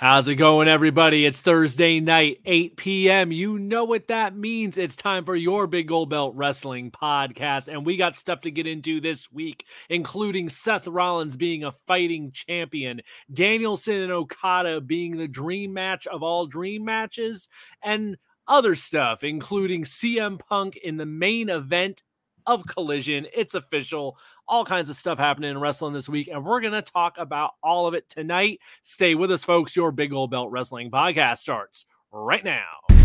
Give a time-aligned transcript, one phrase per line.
[0.00, 1.26] How's it going, everybody?
[1.26, 3.32] It's Thursday night, 8 p.m.
[3.32, 4.78] You know what that means.
[4.78, 7.68] It's time for your Big Gold Belt Wrestling podcast.
[7.68, 12.30] And we got stuff to get into this week, including Seth Rollins being a fighting
[12.32, 17.50] champion, Danielson and Okada being the dream match of all dream matches,
[17.82, 18.16] and
[18.48, 22.02] other stuff, including CM Punk in the main event
[22.46, 23.26] of Collision.
[23.34, 24.16] It's official.
[24.50, 27.52] All kinds of stuff happening in wrestling this week, and we're going to talk about
[27.62, 28.58] all of it tonight.
[28.82, 29.76] Stay with us, folks.
[29.76, 32.99] Your Big Gold Belt Wrestling podcast starts right now.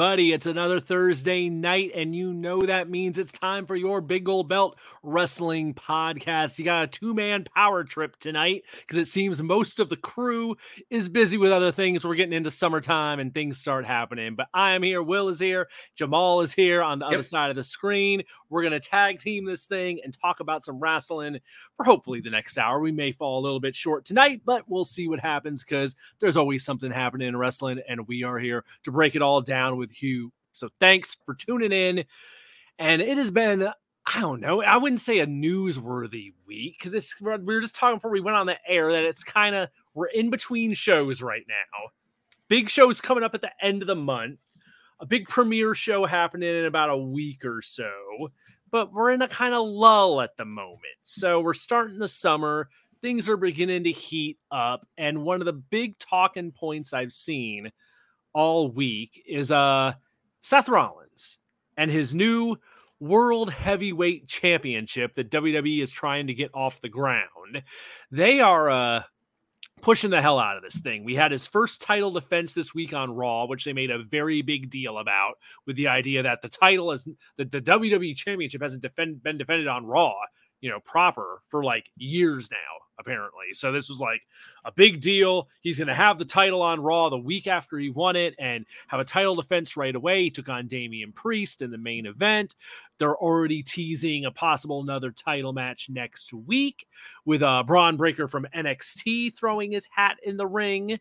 [0.00, 0.32] Everybody.
[0.32, 4.48] It's another Thursday night, and you know that means it's time for your Big Gold
[4.48, 6.56] Belt Wrestling podcast.
[6.56, 10.56] You got a two man power trip tonight because it seems most of the crew
[10.88, 12.04] is busy with other things.
[12.04, 14.36] We're getting into summertime and things start happening.
[14.36, 17.14] But I am here, Will is here, Jamal is here on the yep.
[17.14, 18.22] other side of the screen.
[18.50, 21.38] We're going to tag team this thing and talk about some wrestling
[21.76, 22.80] for hopefully the next hour.
[22.80, 26.36] We may fall a little bit short tonight, but we'll see what happens because there's
[26.36, 30.02] always something happening in wrestling, and we are here to break it all down with
[30.02, 30.32] you.
[30.52, 32.04] So thanks for tuning in.
[32.78, 33.68] And it has been,
[34.06, 37.96] I don't know, I wouldn't say a newsworthy week because it's we were just talking
[37.96, 41.44] before we went on the air that it's kind of we're in between shows right
[41.48, 41.90] now.
[42.48, 44.38] Big shows coming up at the end of the month.
[45.00, 47.90] A big premiere show happening in about a week or so,
[48.70, 50.80] but we're in a kind of lull at the moment.
[51.04, 52.68] So we're starting the summer
[53.00, 57.70] things are beginning to heat up and one of the big talking points i've seen
[58.32, 59.92] all week is uh
[60.40, 61.38] Seth Rollins
[61.76, 62.56] and his new
[63.00, 67.62] World Heavyweight Championship that WWE is trying to get off the ground.
[68.10, 69.02] They are uh
[69.80, 71.04] pushing the hell out of this thing.
[71.04, 74.42] We had his first title defense this week on Raw, which they made a very
[74.42, 75.34] big deal about,
[75.66, 77.06] with the idea that the title is
[77.36, 80.14] that the WWE Championship hasn't defend, been defended on Raw,
[80.60, 83.52] you know, proper for like years now apparently.
[83.52, 84.26] So this was like
[84.64, 85.48] a big deal.
[85.60, 88.66] He's going to have the title on Raw the week after he won it and
[88.88, 90.24] have a title defense right away.
[90.24, 92.54] He took on Damian Priest in the main event.
[92.98, 96.86] They're already teasing a possible another title match next week
[97.24, 100.98] with a uh, Bron Breakker from NXT throwing his hat in the ring.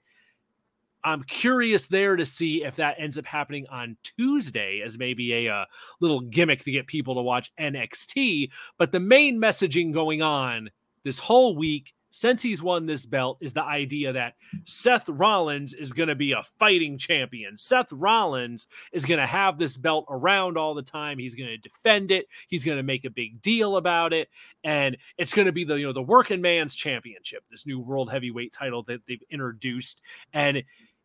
[1.07, 5.53] I'm curious there to see if that ends up happening on Tuesday as maybe a
[5.53, 5.65] uh,
[6.01, 8.49] little gimmick to get people to watch NXT.
[8.77, 10.69] But the main messaging going on
[11.05, 14.33] this whole week since he's won this belt is the idea that
[14.65, 17.55] Seth Rollins is going to be a fighting champion.
[17.55, 21.19] Seth Rollins is going to have this belt around all the time.
[21.19, 22.25] He's going to defend it.
[22.49, 24.27] He's going to make a big deal about it,
[24.63, 28.11] and it's going to be the you know the working man's championship, this new world
[28.11, 30.01] heavyweight title that they've introduced.
[30.33, 30.63] And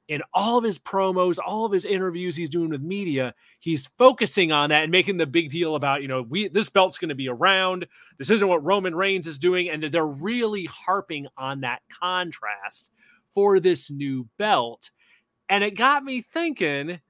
[0.08, 4.52] in all of his promos, all of his interviews he's doing with media, he's focusing
[4.52, 7.14] on that and making the big deal about, you know, we this belt's going to
[7.14, 7.86] be around.
[8.18, 12.90] This isn't what Roman Reigns is doing and they're really harping on that contrast
[13.34, 14.90] for this new belt.
[15.48, 17.00] And it got me thinking,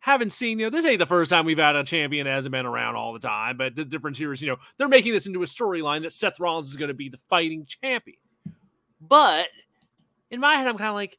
[0.00, 2.52] haven't seen, you know, this ain't the first time we've had a champion that hasn't
[2.52, 5.26] been around all the time, but the difference here is, you know, they're making this
[5.26, 8.18] into a storyline that Seth Rollins is going to be the fighting champion.
[9.00, 9.46] But
[10.30, 11.18] in my head, I'm kind of like,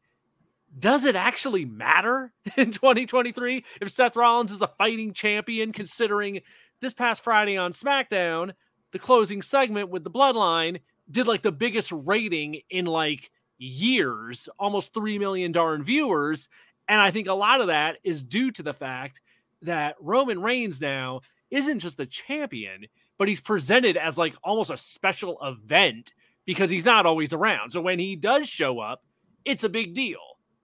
[0.80, 6.42] does it actually matter in 2023 if Seth Rollins is the fighting champion, considering
[6.82, 8.54] this past Friday on SmackDown,
[8.92, 10.80] the closing segment with the bloodline
[11.10, 16.50] did like the biggest rating in like years, almost 3 million darn viewers.
[16.88, 19.22] And I think a lot of that is due to the fact
[19.64, 21.22] that Roman Reigns now
[21.52, 22.86] isn't just the champion,
[23.18, 26.14] but he's presented as like almost a special event
[26.46, 27.72] because he's not always around.
[27.72, 29.04] So when he does show up,
[29.46, 30.20] it's a big deal.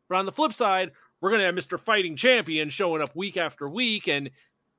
[0.07, 0.91] But on the flip side,
[1.21, 1.79] we're going to have Mr.
[1.79, 4.07] Fighting Champion showing up week after week.
[4.07, 4.29] And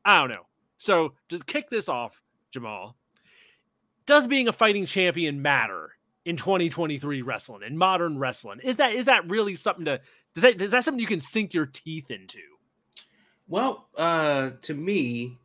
[0.05, 0.47] I don't know.
[0.79, 2.21] So to kick this off,
[2.53, 2.97] Jamal,
[4.07, 5.91] does being a fighting champion matter
[6.25, 8.61] in 2023 wrestling in modern wrestling?
[8.63, 10.01] Is that is that really something to
[10.35, 12.39] does that is that something you can sink your teeth into?
[13.49, 15.39] Well, uh to me,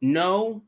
[0.00, 0.62] no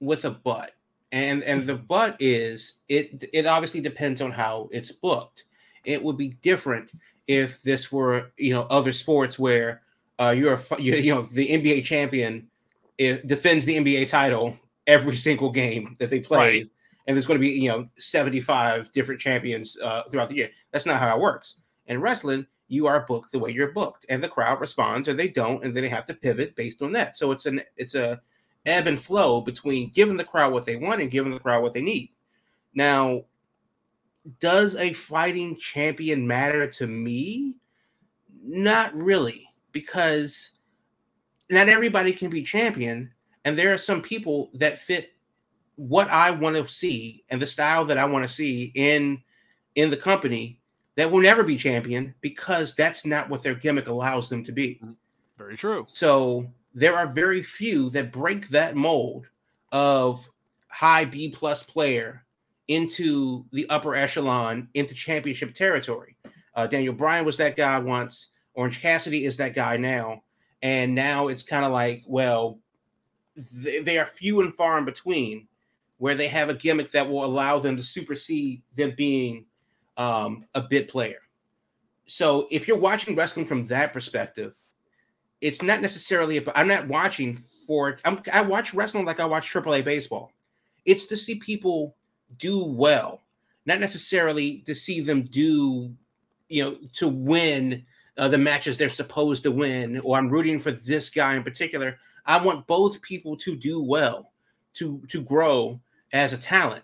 [0.00, 0.72] with a but.
[1.12, 5.44] And and the but is it it obviously depends on how it's booked.
[5.84, 6.90] It would be different
[7.26, 9.82] if this were, you know, other sports where
[10.18, 12.48] uh you're a, you, you know, the NBA champion
[13.00, 16.38] it defends the NBA title every single game that they play.
[16.38, 16.70] Right.
[17.06, 20.50] And there's going to be, you know, 75 different champions uh, throughout the year.
[20.70, 21.56] That's not how it works.
[21.86, 25.28] In wrestling, you are booked the way you're booked, and the crowd responds, or they
[25.28, 27.16] don't, and then they have to pivot based on that.
[27.16, 28.20] So it's an it's a
[28.66, 31.72] ebb and flow between giving the crowd what they want and giving the crowd what
[31.72, 32.10] they need.
[32.74, 33.24] Now,
[34.38, 37.56] does a fighting champion matter to me?
[38.42, 40.52] Not really, because
[41.50, 43.12] not everybody can be champion,
[43.44, 45.12] and there are some people that fit
[45.76, 49.22] what I want to see and the style that I want to see in
[49.76, 50.60] in the company
[50.96, 54.74] that will never be champion because that's not what their gimmick allows them to be.
[54.74, 54.92] Mm-hmm.
[55.38, 55.86] Very true.
[55.88, 59.26] So there are very few that break that mold
[59.72, 60.28] of
[60.68, 62.24] high B plus player
[62.70, 66.16] into the upper echelon into championship territory.
[66.54, 68.28] Uh, Daniel Bryan was that guy once.
[68.54, 70.22] Orange Cassidy is that guy now.
[70.62, 72.60] And now it's kind of like, well,
[73.52, 75.48] they, are few and far in between
[75.98, 79.46] where they have a gimmick that will allow them to supersede them being
[79.96, 81.18] um, a bit player.
[82.06, 84.54] So if you're watching wrestling from that perspective,
[85.40, 87.36] it's not necessarily I'm not watching
[87.66, 90.32] for I'm, I watch wrestling like I watch AAA baseball.
[90.84, 91.96] It's to see people
[92.38, 93.22] do well,
[93.66, 95.94] not necessarily to see them do,
[96.48, 97.84] you know, to win
[98.18, 101.98] uh, the matches they're supposed to win, or I'm rooting for this guy in particular.
[102.26, 104.32] I want both people to do well,
[104.74, 105.80] to to grow
[106.12, 106.82] as a talent,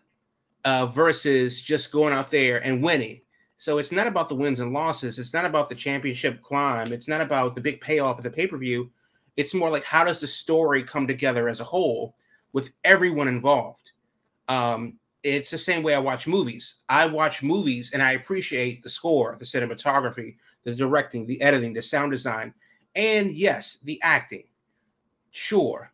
[0.64, 3.20] uh, versus just going out there and winning.
[3.58, 5.18] So it's not about the wins and losses.
[5.18, 6.92] It's not about the championship climb.
[6.92, 8.90] It's not about the big payoff of the pay per view.
[9.36, 12.16] It's more like how does the story come together as a whole
[12.52, 13.90] with everyone involved.
[14.48, 16.76] Um, it's the same way I watch movies.
[16.88, 21.82] I watch movies and I appreciate the score, the cinematography, the directing, the editing, the
[21.82, 22.54] sound design,
[22.94, 24.44] and yes, the acting.
[25.32, 25.90] Sure.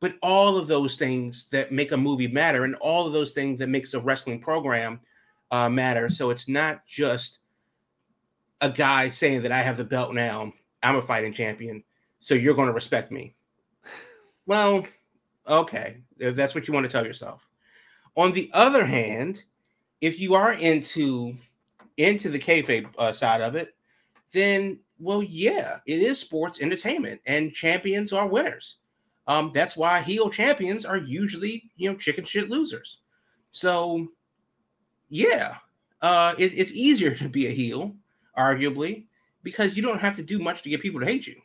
[0.00, 3.58] But all of those things that make a movie matter and all of those things
[3.60, 5.00] that makes a wrestling program
[5.50, 6.10] uh, matter.
[6.10, 7.38] So it's not just
[8.60, 10.52] a guy saying that I have the belt now.
[10.82, 11.82] I'm a fighting champion.
[12.20, 13.34] So you're going to respect me.
[14.44, 14.84] Well,
[15.48, 16.02] okay.
[16.18, 17.48] If that's what you want to tell yourself.
[18.16, 19.42] On the other hand,
[20.00, 21.36] if you are into
[21.96, 23.74] into the kayfabe uh, side of it,
[24.32, 28.76] then well, yeah, it is sports entertainment, and champions are winners.
[29.26, 32.98] Um, that's why heel champions are usually you know chicken shit losers.
[33.50, 34.08] So,
[35.08, 35.56] yeah,
[36.02, 37.94] uh, it, it's easier to be a heel,
[38.36, 39.06] arguably,
[39.42, 41.40] because you don't have to do much to get people to hate you,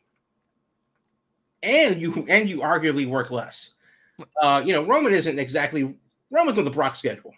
[1.64, 3.74] and you and you arguably work less.
[4.42, 5.96] Uh, you know, Roman isn't exactly
[6.32, 7.34] Roman's on the Brock schedule.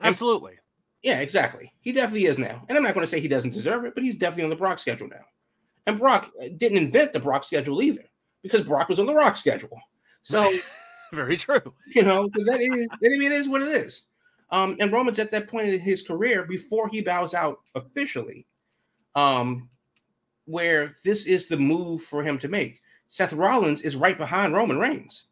[0.00, 0.54] Absolutely.
[1.02, 1.72] Yeah, exactly.
[1.80, 2.64] He definitely is now.
[2.68, 4.56] And I'm not going to say he doesn't deserve it, but he's definitely on the
[4.56, 5.24] Brock schedule now.
[5.86, 8.04] And Brock uh, didn't invent the Brock schedule either
[8.42, 9.80] because Brock was on the Rock schedule.
[10.22, 10.52] So,
[11.12, 11.60] very true.
[11.88, 14.02] You know, that is, I mean, it is what it is.
[14.50, 18.46] Um, and Roman's at that point in his career before he bows out officially,
[19.14, 19.68] um,
[20.44, 22.80] where this is the move for him to make.
[23.08, 25.26] Seth Rollins is right behind Roman Reigns.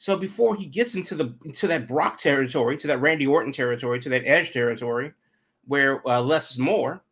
[0.00, 4.00] So before he gets into the to that Brock territory, to that Randy Orton territory,
[4.00, 5.12] to that Edge territory,
[5.66, 7.02] where uh, less is more,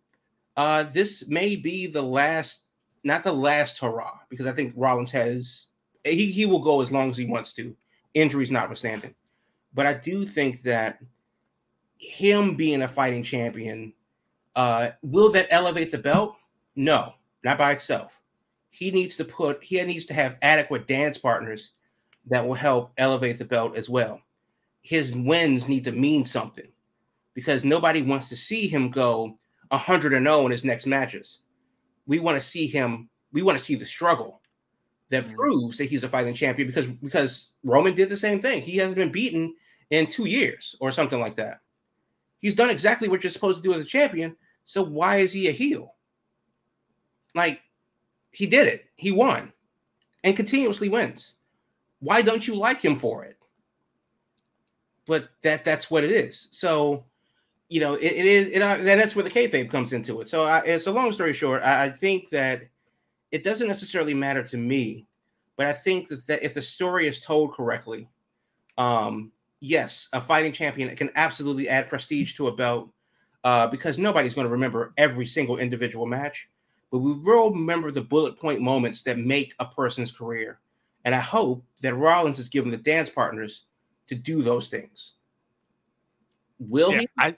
[0.57, 2.63] uh, this may be the last,
[3.05, 5.67] not the last hurrah, because I think Rollins has
[6.03, 7.77] he he will go as long as he wants to,
[8.15, 9.15] injuries notwithstanding.
[9.75, 10.99] But I do think that
[11.99, 13.93] him being a fighting champion,
[14.57, 16.39] uh, will that elevate the belt?
[16.75, 17.13] No,
[17.45, 18.19] not by itself.
[18.71, 21.73] He needs to put he needs to have adequate dance partners
[22.31, 24.23] that will help elevate the belt as well.
[24.83, 26.69] His wins need to mean something
[27.35, 31.41] because nobody wants to see him go 100 and 0 in his next matches.
[32.07, 34.41] We want to see him, we want to see the struggle
[35.11, 35.35] that mm-hmm.
[35.35, 38.63] proves that he's a fighting champion because because Roman did the same thing.
[38.63, 39.55] He hasn't been beaten
[39.91, 41.61] in 2 years or something like that.
[42.41, 45.49] He's done exactly what you're supposed to do as a champion, so why is he
[45.49, 45.95] a heel?
[47.35, 47.61] Like
[48.31, 48.87] he did it.
[48.97, 49.53] He won
[50.25, 51.35] and continuously wins.
[52.01, 53.37] Why don't you like him for it?
[55.07, 56.49] But that that's what it is.
[56.51, 57.05] So,
[57.69, 58.49] you know, it, it is.
[58.49, 60.29] It, uh, that's where the kayfabe comes into it.
[60.29, 61.63] So, I, it's a long story short.
[61.63, 62.63] I, I think that
[63.33, 65.07] it doesn't necessarily matter to me,
[65.57, 68.09] but I think that, that if the story is told correctly,
[68.77, 72.91] um, yes, a fighting champion can absolutely add prestige to a belt
[73.45, 76.49] uh, because nobody's going to remember every single individual match,
[76.91, 80.61] but we will remember the bullet point moments that make a person's career.
[81.05, 83.65] And I hope that Rollins is given the dance partners
[84.09, 85.13] to do those things.
[86.59, 87.09] Will yeah, he?
[87.17, 87.37] I,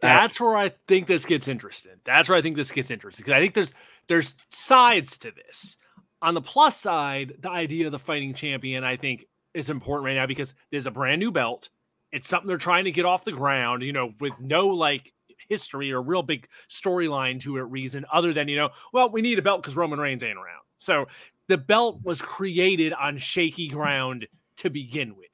[0.00, 1.92] that's where I think this gets interesting.
[2.04, 3.72] That's where I think this gets interesting because I think there's
[4.08, 5.76] there's sides to this.
[6.22, 10.14] On the plus side, the idea of the fighting champion, I think, is important right
[10.14, 11.68] now because there's a brand new belt.
[12.12, 15.12] It's something they're trying to get off the ground, you know, with no like
[15.48, 19.38] history or real big storyline to it reason other than, you know, well, we need
[19.38, 20.62] a belt because Roman Reigns ain't around.
[20.78, 21.06] So
[21.48, 24.26] the belt was created on shaky ground
[24.58, 25.26] to begin with.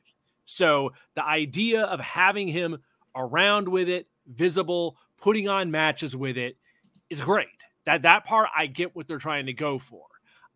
[0.44, 2.78] So the idea of having him
[3.16, 6.56] around with it, visible, putting on matches with it
[7.10, 7.48] is great.
[7.86, 10.04] That that part I get what they're trying to go for.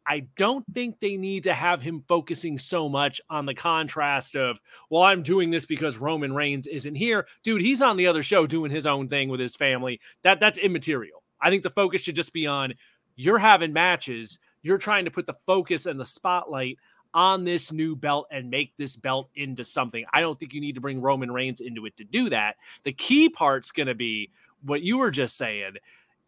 [0.09, 4.61] I don't think they need to have him focusing so much on the contrast of,
[4.89, 7.27] well, I'm doing this because Roman Reigns isn't here.
[7.43, 10.01] Dude, he's on the other show doing his own thing with his family.
[10.23, 11.25] That that's immaterial.
[11.41, 12.75] I think the focus should just be on
[13.17, 16.79] you're having matches, you're trying to put the focus and the spotlight
[17.15, 20.05] on this new belt and make this belt into something.
[20.13, 22.57] I don't think you need to bring Roman Reigns into it to do that.
[22.85, 24.31] The key part's going to be
[24.63, 25.77] what you were just saying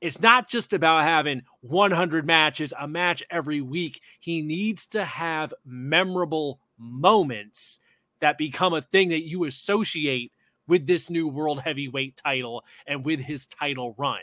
[0.01, 4.01] it's not just about having 100 matches, a match every week.
[4.21, 7.81] He needs to have memorable moments
[8.21, 10.33] that become a thing that you associate
[10.67, 14.21] with this new world heavyweight title and with his title run.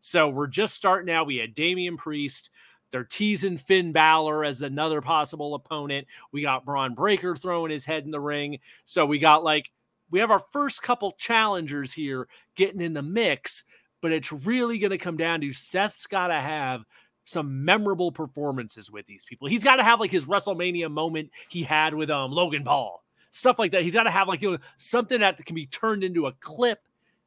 [0.00, 1.26] So we're just starting out.
[1.26, 2.50] We had Damian Priest.
[2.90, 6.06] They're teasing Finn Balor as another possible opponent.
[6.32, 8.58] We got Bron Breakker throwing his head in the ring.
[8.84, 9.70] So we got like,
[10.10, 13.64] we have our first couple challengers here getting in the mix
[14.00, 16.84] but it's really going to come down to Seth's got to have
[17.24, 19.48] some memorable performances with these people.
[19.48, 23.58] He's got to have like his WrestleMania moment he had with um Logan Paul, stuff
[23.58, 23.82] like that.
[23.82, 26.80] He's got to have like you know something that can be turned into a clip,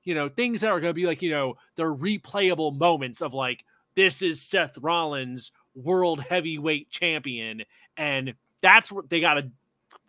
[0.04, 3.34] you know, things that are going to be like you know they're replayable moments of
[3.34, 3.64] like
[3.96, 7.64] this is Seth Rollins, world heavyweight champion,
[7.98, 9.52] and that's what they got to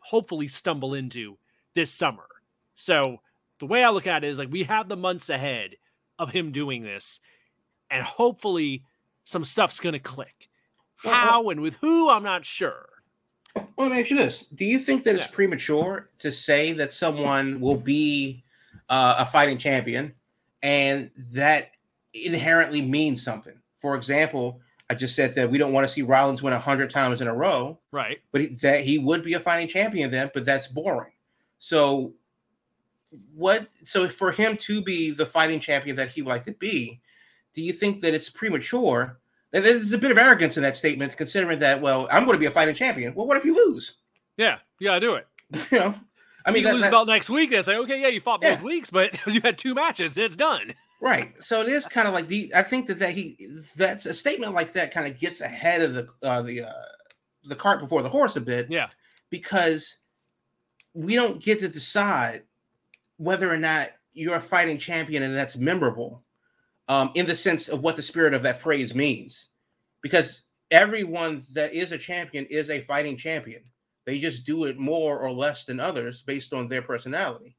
[0.00, 1.38] hopefully stumble into
[1.74, 2.26] this summer.
[2.74, 3.18] So
[3.58, 5.76] the way I look at it is like we have the months ahead
[6.18, 7.20] of him doing this.
[7.90, 8.84] And hopefully
[9.24, 10.48] some stuff's going to click.
[10.96, 12.88] How and with who, I'm not sure.
[13.54, 14.46] Well, let me ask you this.
[14.54, 15.22] Do you think that yeah.
[15.22, 18.44] it's premature to say that someone will be
[18.88, 20.14] uh, a fighting champion
[20.62, 21.70] and that
[22.14, 23.54] inherently means something?
[23.82, 27.20] For example, I just said that we don't want to see Rollins win 100 times
[27.20, 27.78] in a row.
[27.90, 28.20] Right.
[28.30, 31.10] But he, that he would be a fighting champion then, but that's boring.
[31.58, 32.14] So
[33.34, 37.00] what so for him to be the fighting champion that he would like to be,
[37.54, 39.18] do you think that it's premature?
[39.52, 42.40] And there's a bit of arrogance in that statement, considering that, well, I'm going to
[42.40, 43.14] be a fighting champion.
[43.14, 43.96] Well, what if you lose?
[44.38, 45.26] Yeah, you gotta do it.
[45.70, 45.94] you know,
[46.46, 47.50] I mean, you that, lose that, belt next week.
[47.50, 48.62] They say, okay, yeah, you fought both yeah.
[48.62, 50.16] weeks, but you had two matches.
[50.16, 50.74] It's done.
[51.02, 51.34] Right.
[51.42, 52.52] So it is kind of like the.
[52.54, 53.36] I think that that he
[53.74, 56.72] that's a statement like that kind of gets ahead of the uh, the uh,
[57.42, 58.68] the cart before the horse a bit.
[58.70, 58.86] Yeah.
[59.28, 59.96] Because
[60.94, 62.44] we don't get to decide
[63.16, 66.22] whether or not you're a fighting champion and that's memorable
[66.86, 69.48] um, in the sense of what the spirit of that phrase means.
[70.02, 73.64] Because everyone that is a champion is a fighting champion.
[74.04, 77.56] They just do it more or less than others based on their personality.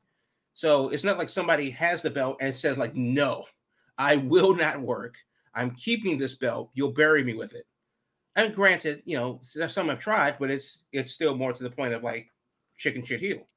[0.54, 3.46] So it's not like somebody has the belt and says, like, no,
[3.98, 5.16] I will not work.
[5.56, 6.72] I'm keeping this belt.
[6.74, 7.66] You'll bury me with it.
[8.36, 11.94] And granted, you know, some have tried, but it's it's still more to the point
[11.94, 12.30] of like
[12.78, 13.48] chicken shit heel.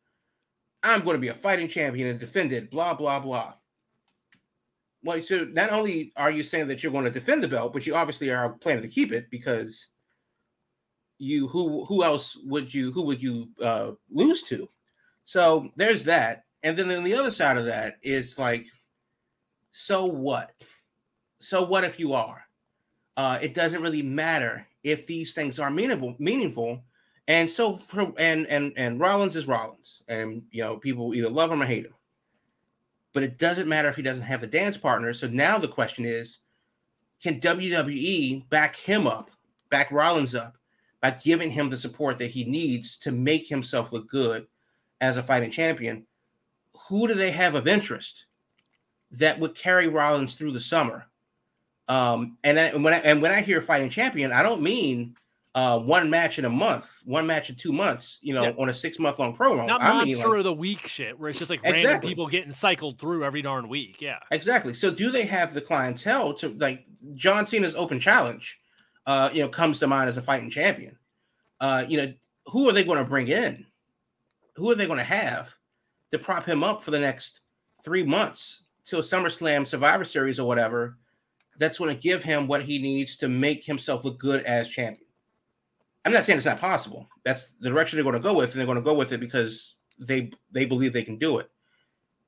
[0.83, 3.55] I'm going to be a fighting champion and defend it, blah, blah, blah.
[5.03, 7.87] Well, so not only are you saying that you're going to defend the belt, but
[7.87, 9.87] you obviously are planning to keep it because
[11.19, 14.69] you who who else would you who would you uh, lose to?
[15.25, 16.45] So there's that.
[16.67, 18.67] And then on the other side of that is like,
[19.71, 20.51] so what?
[21.39, 22.43] So what if you are?
[23.17, 26.83] Uh, it doesn't really matter if these things are meaningful, meaningful
[27.29, 31.53] and so for and and and Rollins is Rollins, and you know people either love
[31.53, 31.95] him or hate him.
[33.13, 35.15] But it doesn't matter if he doesn't have the dance partner.
[35.15, 36.39] So now the question is,
[37.23, 39.31] can WWE back him up,
[39.71, 40.57] back Rollins up,
[41.01, 44.49] by giving him the support that he needs to make himself look good
[45.01, 46.07] as a fighting champion?
[46.89, 48.27] Who do they have of interest
[49.13, 51.07] that would carry Rollins through the summer?
[51.89, 55.17] Um, and, I, and when I, and when I hear fighting champion, I don't mean
[55.57, 58.53] uh, one match in a month, one match in two months, you know, yeah.
[58.59, 59.67] on a six month long program.
[59.67, 61.85] Not I monster mean, like, of the week shit, where it's just like exactly.
[61.87, 64.03] random people getting cycled through every darn week.
[64.03, 64.75] Yeah, exactly.
[64.75, 68.59] So, do they have the clientele to like John Cena's Open Challenge?
[69.07, 70.99] Uh, you know, comes to mind as a fighting champion.
[71.59, 72.13] Uh, you know,
[72.47, 73.65] who are they going to bring in?
[74.57, 75.55] Who are they going to have?
[76.17, 77.41] To prop him up for the next
[77.83, 80.97] three months till SummerSlam Survivor Series or whatever,
[81.59, 85.07] that's going to give him what he needs to make himself look good as champion.
[86.05, 87.09] I'm not saying it's not possible.
[87.25, 89.19] That's the direction they're going to go with, and they're going to go with it
[89.19, 91.51] because they they believe they can do it.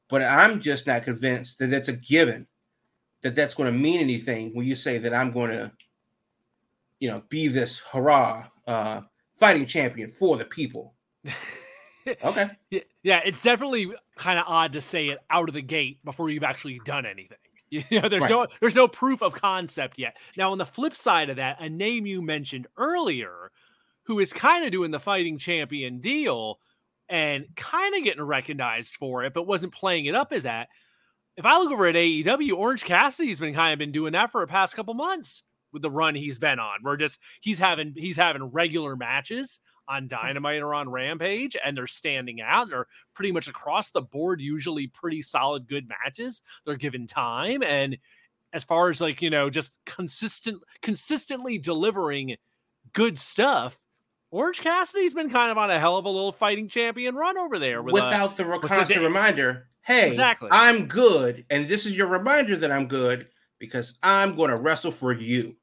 [0.09, 2.47] But I'm just not convinced that it's a given
[3.23, 5.73] that that's going to mean anything when you say that I'm going to,
[6.99, 9.02] you know, be this hurrah uh,
[9.37, 10.95] fighting champion for the people.
[12.25, 12.50] okay.
[13.03, 16.43] Yeah, it's definitely kind of odd to say it out of the gate before you've
[16.43, 17.38] actually done anything.
[17.71, 18.31] You know, there's right.
[18.31, 20.17] no there's no proof of concept yet.
[20.38, 23.50] Now, on the flip side of that, a name you mentioned earlier,
[24.05, 26.61] who is kind of doing the fighting champion deal
[27.11, 30.69] and kind of getting recognized for it, but wasn't playing it up as that.
[31.37, 34.41] If I look over at AEW, Orange Cassidy's been kind of been doing that for
[34.41, 36.79] the past couple months with the run he's been on.
[36.83, 40.09] We're just he's having he's having regular matches on.
[40.09, 42.64] Dynamite or on Rampage, and they're standing out.
[42.64, 46.42] And they're pretty much across the board, usually pretty solid, good matches.
[46.64, 47.99] They're given time, and
[48.52, 52.37] as far as like you know, just consistent, consistently delivering
[52.92, 53.78] good stuff.
[54.30, 57.59] Orange Cassidy's been kind of on a hell of a little fighting champion run over
[57.59, 59.68] there with, uh, without uh, the constant reminder.
[59.83, 60.50] Hey, exactly.
[60.52, 63.28] I'm good, and this is your reminder that I'm good
[63.59, 65.57] because I'm going to wrestle for you.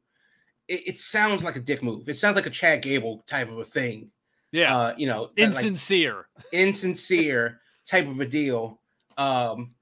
[0.67, 2.09] It, it, sounds like a dick move.
[2.09, 4.09] It sounds like a Chad Gable type of a thing.
[4.55, 8.79] Yeah, uh, you know, insincere, like, insincere type of a deal.
[9.17, 9.75] Um,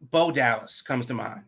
[0.00, 1.42] Bo Dallas comes to mind,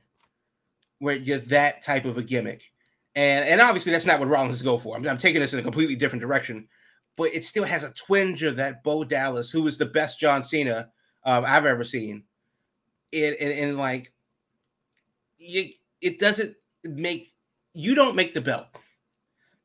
[0.98, 2.70] where you're that type of a gimmick,
[3.14, 4.96] and and obviously that's not what Rollins go for.
[4.96, 6.68] I'm, I'm taking this in a completely different direction,
[7.16, 10.44] but it still has a twinge of that Bo Dallas, who is the best John
[10.44, 10.90] Cena
[11.24, 12.24] um, I've ever seen.
[13.12, 14.12] And, and, and like
[15.38, 15.70] you,
[16.02, 17.32] it doesn't make
[17.72, 18.66] you don't make the belt.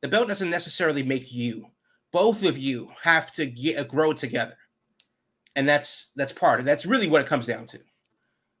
[0.00, 1.66] The belt doesn't necessarily make you.
[2.12, 4.56] Both of you have to get uh, grow together,
[5.56, 7.80] and that's that's part of that's really what it comes down to.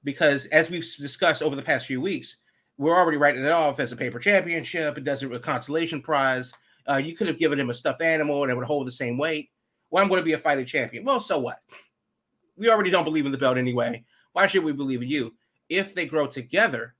[0.04, 2.36] Because as we've discussed over the past few weeks,
[2.78, 4.96] we're already writing it off as a paper championship.
[4.96, 6.52] It doesn't a consolation prize.
[6.88, 9.18] Uh, you could have given him a stuffed animal and it would hold the same
[9.18, 9.50] weight.
[9.90, 11.04] Well, I'm going to be a fighting champion.
[11.04, 11.58] Well, so what?
[12.56, 14.02] We already don't believe in the belt anyway.
[14.32, 15.34] Why should we believe in you?
[15.68, 16.94] If they grow together,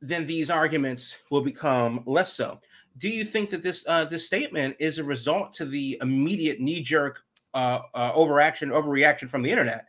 [0.00, 2.60] then these arguments will become less so.
[2.98, 6.82] Do you think that this uh, this statement is a result to the immediate knee
[6.82, 7.22] jerk
[7.54, 9.86] uh, uh, overaction, overreaction from the internet,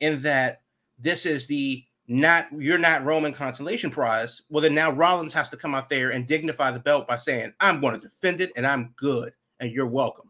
[0.00, 0.62] in that
[0.98, 4.42] this is the not you're not Roman consolation prize?
[4.48, 7.52] Well, then now Rollins has to come out there and dignify the belt by saying,
[7.60, 10.25] "I'm going to defend it, and I'm good, and you're welcome."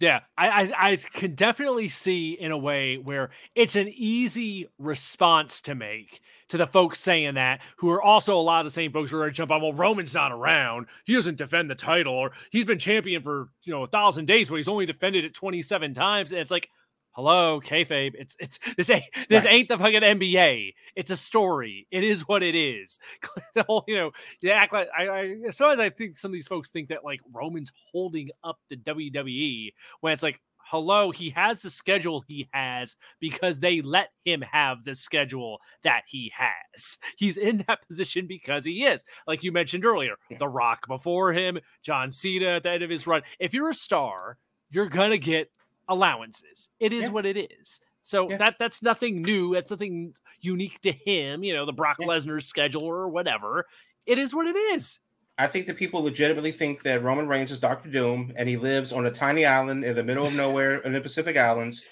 [0.00, 5.60] Yeah, I, I, I can definitely see in a way where it's an easy response
[5.62, 8.92] to make to the folks saying that, who are also a lot of the same
[8.92, 9.60] folks who are jump on.
[9.60, 13.74] Well, Roman's not around; he doesn't defend the title, or he's been champion for you
[13.74, 16.32] know a thousand days, but he's only defended it twenty seven times.
[16.32, 16.70] And it's like,
[17.12, 18.14] hello, kayfabe.
[18.18, 19.54] It's it's this ain't this right.
[19.54, 20.74] ain't the fucking NBA.
[20.96, 21.86] It's a story.
[21.90, 22.98] It is what it is.
[23.54, 24.10] the whole, you know,
[24.50, 27.72] act like I, I sometimes I think some of these folks think that like Roman's
[27.92, 33.58] holding up the WWE when it's like hello, he has the schedule he has because
[33.58, 36.96] they let him have the schedule that he has.
[37.16, 39.02] He's in that position because he is.
[39.26, 40.38] Like you mentioned earlier, yeah.
[40.38, 43.22] The Rock before him, John Cena at the end of his run.
[43.40, 44.38] If you're a star,
[44.70, 45.50] you're going to get
[45.90, 46.70] allowances.
[46.78, 47.08] It is yeah.
[47.10, 47.80] what it is.
[48.00, 48.38] So yeah.
[48.38, 49.52] that that's nothing new.
[49.54, 51.44] That's nothing unique to him.
[51.44, 52.06] You know, the Brock yeah.
[52.06, 53.66] Lesnar schedule or whatever.
[54.06, 54.98] It is what it is.
[55.36, 58.92] I think that people legitimately think that Roman Reigns is Doctor Doom and he lives
[58.92, 61.84] on a tiny island in the middle of nowhere in the Pacific Islands,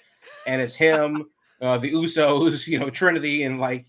[0.46, 1.30] and it's him,
[1.62, 3.86] uh, the Usos, you know, Trinity, and like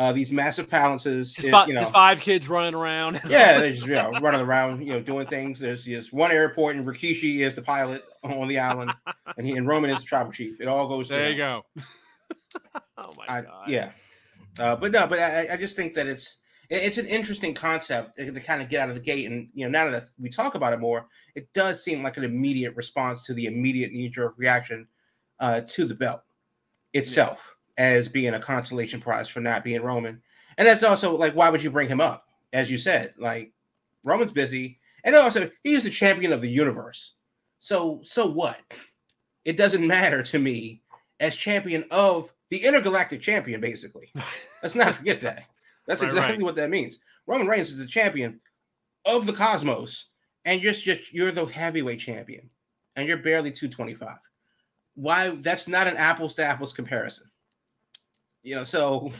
[0.00, 1.36] uh, these massive palaces.
[1.36, 3.20] His, it, you know, his five kids running around.
[3.28, 5.60] yeah, they're just you know, running around, you know, doing things.
[5.60, 8.92] There's just one airport, and Rikishi is the pilot on the island,
[9.36, 10.58] and he and Roman is the tribal chief.
[10.58, 11.10] It all goes.
[11.10, 11.66] There you go.
[12.96, 13.68] oh my I, god.
[13.68, 13.90] Yeah,
[14.58, 16.38] uh, but no, but I, I just think that it's
[16.70, 19.30] it's an interesting concept to, to kind of get out of the gate.
[19.30, 22.24] And you know, now that we talk about it more, it does seem like an
[22.24, 24.88] immediate response to the immediate knee jerk reaction
[25.40, 26.22] uh, to the belt
[26.94, 30.20] itself as being a consolation prize for not being Roman.
[30.58, 32.26] And that's also like, why would you bring him up?
[32.52, 33.52] As you said, like
[34.04, 37.14] Roman's busy, and also he's the champion of the universe.
[37.58, 38.58] So, so what?
[39.46, 40.82] It doesn't matter to me
[41.20, 44.12] as champion of the intergalactic champion, basically.
[44.62, 45.44] Let's not forget that.
[45.86, 46.44] That's right, exactly right.
[46.44, 46.98] what that means.
[47.26, 48.40] Roman Reigns is the champion
[49.06, 50.10] of the cosmos,
[50.44, 52.50] and you're just you're the heavyweight champion,
[52.96, 54.18] and you're barely 225.
[54.96, 55.30] Why?
[55.30, 57.29] That's not an apples to apples comparison.
[58.42, 59.12] You know, so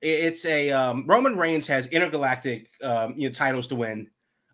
[0.00, 4.08] it's a um, Roman Reigns has intergalactic um, you know titles to win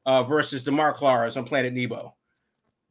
[0.07, 2.15] uh, versus the Mark on Planet Nebo.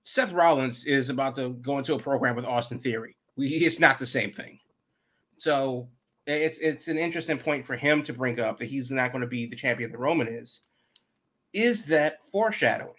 [0.03, 3.15] Seth Rollins is about to go into a program with Austin Theory.
[3.35, 4.59] We, it's not the same thing.
[5.37, 5.89] So
[6.27, 9.27] it's it's an interesting point for him to bring up that he's not going to
[9.27, 10.61] be the champion that Roman is.
[11.53, 12.93] Is that foreshadowing?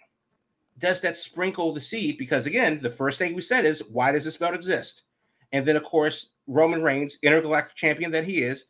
[0.77, 2.17] Does that sprinkle the seed?
[2.17, 5.03] Because again, the first thing we said is why does this belt exist?
[5.51, 8.65] And then of course Roman Reigns, intergalactic champion that he is,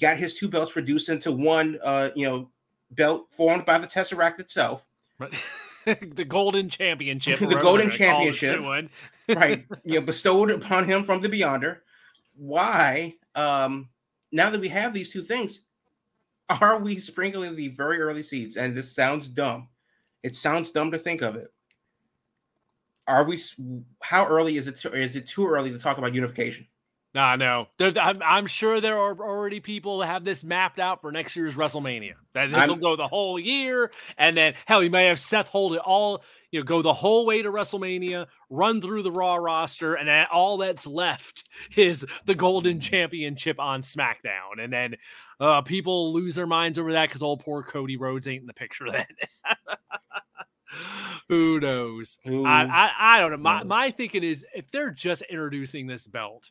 [0.00, 2.50] got his two belts reduced into one, uh, you know,
[2.90, 4.86] belt formed by the Tesseract itself.
[5.18, 5.34] Right.
[5.84, 7.38] the Golden Championship.
[7.40, 8.60] the Golden Championship.
[8.60, 8.90] One.
[9.28, 9.64] right.
[9.84, 11.78] You know, bestowed upon him from the Beyonder.
[12.36, 13.14] Why?
[13.34, 13.88] Um,
[14.32, 15.62] now that we have these two things,
[16.48, 18.56] are we sprinkling the very early seeds?
[18.56, 19.68] And this sounds dumb.
[20.22, 21.52] It sounds dumb to think of it.
[23.08, 23.40] Are we?
[24.02, 24.76] How early is it?
[24.80, 26.66] To, is it too early to talk about unification?
[27.16, 27.68] Nah, no.
[27.80, 31.54] I'm, I'm, sure there are already people that have this mapped out for next year's
[31.54, 32.12] WrestleMania.
[32.34, 35.72] That this will go the whole year, and then hell, you may have Seth hold
[35.72, 36.22] it all.
[36.50, 40.26] You know, go the whole way to WrestleMania, run through the Raw roster, and then
[40.30, 44.96] all that's left is the Golden Championship on SmackDown, and then
[45.40, 48.52] uh, people lose their minds over that because old poor Cody Rhodes ain't in the
[48.52, 49.06] picture then.
[51.30, 52.18] Who knows?
[52.26, 53.38] I, I, I don't know.
[53.38, 56.50] My, my thinking is if they're just introducing this belt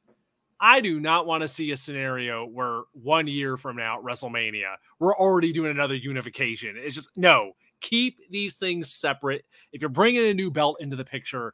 [0.66, 5.16] I do not want to see a scenario where one year from now, WrestleMania, we're
[5.16, 6.74] already doing another unification.
[6.76, 7.52] It's just no,
[7.82, 9.46] keep these things separate.
[9.72, 11.54] If you're bringing a new belt into the picture,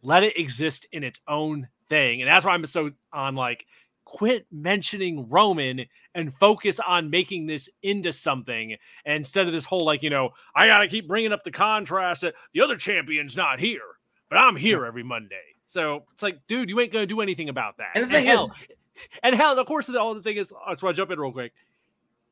[0.00, 2.22] let it exist in its own thing.
[2.22, 3.66] And that's why I'm so on like,
[4.06, 5.84] quit mentioning Roman
[6.14, 10.30] and focus on making this into something and instead of this whole like, you know,
[10.56, 13.98] I got to keep bringing up the contrast that the other champion's not here,
[14.30, 15.57] but I'm here every Monday.
[15.68, 17.90] So it's like, dude, you ain't gonna do anything about that.
[17.94, 18.76] And the thing and hell, is,
[19.22, 20.52] and hell, of course, the whole thing is.
[20.66, 21.52] That's why I jump in real quick.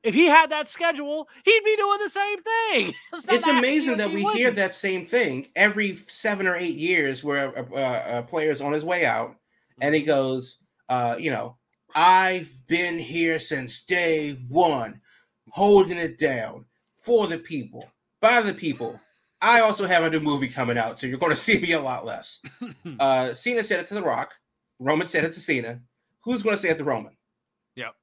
[0.02, 2.94] If he had that schedule, he'd be doing the same thing.
[3.12, 4.38] it's, it's amazing that we wouldn't.
[4.38, 8.72] hear that same thing every seven or eight years, where a, a, a player's on
[8.72, 9.36] his way out,
[9.80, 11.56] and he goes, uh, you know,
[11.94, 15.00] I've been here since day one,
[15.50, 16.64] holding it down
[16.98, 17.86] for the people,
[18.20, 18.98] by the people,
[19.40, 21.80] I also have a new movie coming out, so you're going to see me a
[21.80, 22.40] lot less.
[23.00, 24.32] uh, Cena said it to The Rock.
[24.78, 25.80] Roman said it to Cena.
[26.24, 27.16] Who's going to say it to Roman?
[27.76, 27.94] Yep.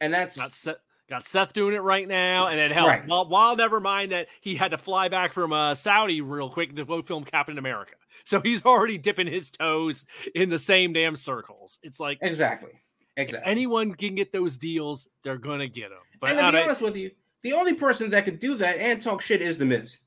[0.00, 0.76] And that's got Seth,
[1.08, 3.06] got Seth doing it right now, and then hell, right.
[3.06, 6.74] while, while never mind that he had to fly back from uh, Saudi real quick
[6.74, 10.04] to go film Captain America, so he's already dipping his toes
[10.34, 11.78] in the same damn circles.
[11.82, 12.72] It's like exactly,
[13.16, 13.48] exactly.
[13.48, 15.98] anyone can get those deals, they're gonna get them.
[16.20, 17.10] But and to be honest with you,
[17.42, 19.98] the only person that could do that and talk shit is the Miz.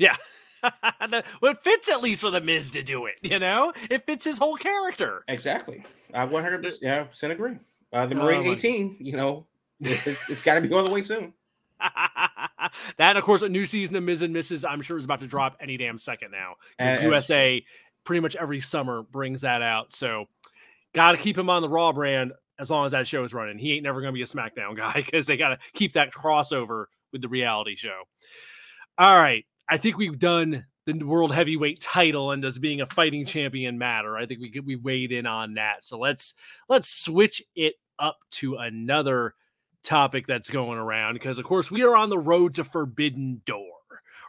[0.00, 0.16] Yeah.
[1.42, 3.14] well, it fits at least for the Miz to do it.
[3.22, 5.24] You know, it fits his whole character.
[5.28, 5.84] Exactly.
[6.12, 7.58] I 100 percent yeah, percent agree.
[7.92, 9.46] Uh, the Marine oh, 18, you know,
[9.80, 11.32] it's, it's got to be going the way soon.
[11.80, 15.20] that, and of course, a new season of Miz and Mrs., I'm sure is about
[15.20, 16.54] to drop any damn second now.
[16.78, 17.62] Because USA
[18.04, 19.94] pretty much every summer brings that out.
[19.94, 20.26] So,
[20.94, 23.58] got to keep him on the Raw brand as long as that show is running.
[23.58, 26.12] He ain't never going to be a SmackDown guy because they got to keep that
[26.12, 28.02] crossover with the reality show.
[28.98, 29.46] All right.
[29.70, 34.16] I think we've done the world heavyweight title and does being a fighting champion matter.
[34.16, 35.84] I think we we weighed in on that.
[35.84, 36.34] So let's
[36.68, 39.34] let's switch it up to another
[39.82, 43.66] topic that's going around because of course we are on the road to Forbidden Door.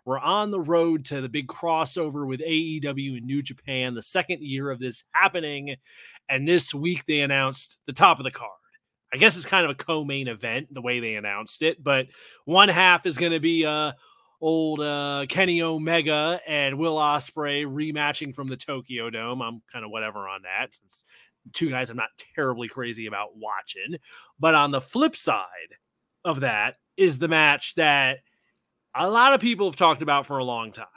[0.05, 4.41] We're on the road to the big crossover with AEW and New Japan, the second
[4.41, 5.75] year of this happening.
[6.27, 8.49] And this week they announced the top of the card.
[9.13, 12.07] I guess it's kind of a co-main event the way they announced it, but
[12.45, 13.91] one half is going to be uh
[14.41, 19.41] old uh, Kenny Omega and Will Ospreay rematching from the Tokyo Dome.
[19.41, 21.05] I'm kind of whatever on that since
[21.53, 23.97] two guys I'm not terribly crazy about watching.
[24.39, 25.45] But on the flip side
[26.25, 28.19] of that is the match that
[28.95, 30.87] a lot of people have talked about for a long time.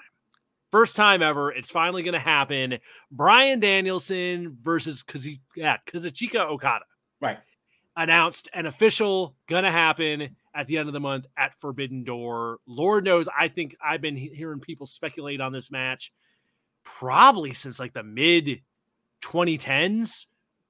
[0.70, 2.78] First time ever, it's finally going to happen.
[3.12, 6.85] Bryan Danielson versus Kazi- yeah, Kazuchika Okada.
[7.20, 7.38] Right.
[7.96, 12.58] Announced an official going to happen at the end of the month at Forbidden Door.
[12.66, 16.12] Lord knows, I think I've been hearing people speculate on this match
[16.84, 18.60] probably since like the mid
[19.22, 20.26] 2010s,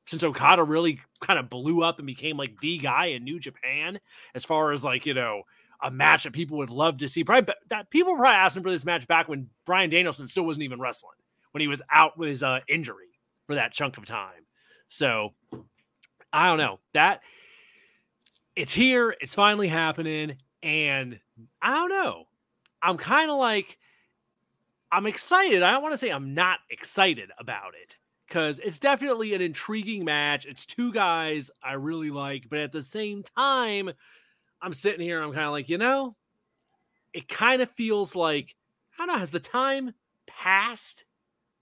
[0.06, 4.00] since Okada really kind of blew up and became like the guy in New Japan,
[4.34, 5.42] as far as like, you know,
[5.82, 7.24] a match that people would love to see.
[7.24, 10.64] Probably that people were probably asking for this match back when Bryan Danielson still wasn't
[10.64, 11.16] even wrestling,
[11.52, 14.46] when he was out with his uh, injury for that chunk of time.
[14.88, 15.34] So
[16.32, 16.80] I don't know.
[16.94, 17.20] That
[18.56, 21.18] it's here, it's finally happening, and
[21.60, 22.24] I don't know.
[22.82, 23.78] I'm kind of like
[24.92, 25.62] I'm excited.
[25.62, 27.96] I don't want to say I'm not excited about it
[28.28, 30.46] because it's definitely an intriguing match.
[30.46, 33.90] It's two guys I really like, but at the same time,
[34.62, 35.20] I'm sitting here.
[35.20, 36.14] I'm kind of like, you know,
[37.12, 38.54] it kind of feels like
[38.98, 39.18] I don't know.
[39.18, 39.94] Has the time
[40.26, 41.04] passed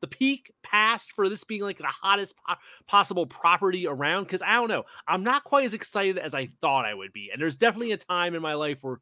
[0.02, 4.24] the peak past for this being like the hottest po- possible property around?
[4.24, 7.30] Because I don't know, I'm not quite as excited as I thought I would be.
[7.32, 8.98] And there's definitely a time in my life where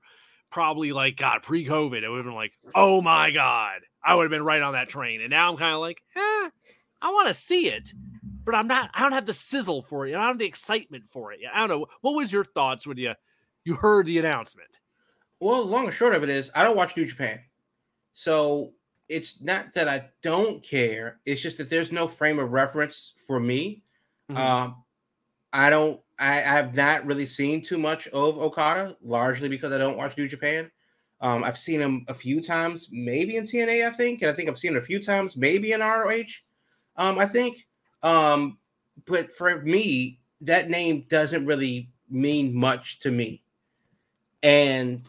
[0.50, 4.30] probably like God pre-COVID, it would have been like, oh my God, I would have
[4.30, 5.20] been right on that train.
[5.20, 6.50] And now I'm kind of like, eh,
[7.02, 7.92] I want to see it,
[8.44, 8.90] but I'm not.
[8.92, 10.10] I don't have the sizzle for it.
[10.10, 11.40] I don't have the excitement for it.
[11.52, 11.86] I don't know.
[12.02, 13.14] What was your thoughts when you
[13.64, 14.68] you heard the announcement?
[15.38, 17.40] Well, long and short of it is, I don't watch New Japan,
[18.12, 18.72] so
[19.10, 21.18] it's not that I don't care.
[21.26, 23.82] It's just that there's no frame of reference for me.
[24.30, 24.40] Mm-hmm.
[24.40, 24.76] Um,
[25.52, 26.00] I don't.
[26.18, 30.28] I have not really seen too much of Okada, largely because I don't watch New
[30.28, 30.70] Japan.
[31.20, 34.48] Um, I've seen him a few times, maybe in TNA, I think, and I think
[34.48, 36.24] I've seen him a few times, maybe in ROH.
[36.96, 37.66] Um, I think.
[38.02, 38.58] Um,
[39.06, 43.42] but for me, that name doesn't really mean much to me,
[44.42, 45.02] and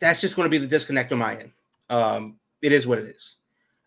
[0.00, 1.52] that's just going to be the disconnect on my end.
[1.88, 3.36] Um, it is what it is.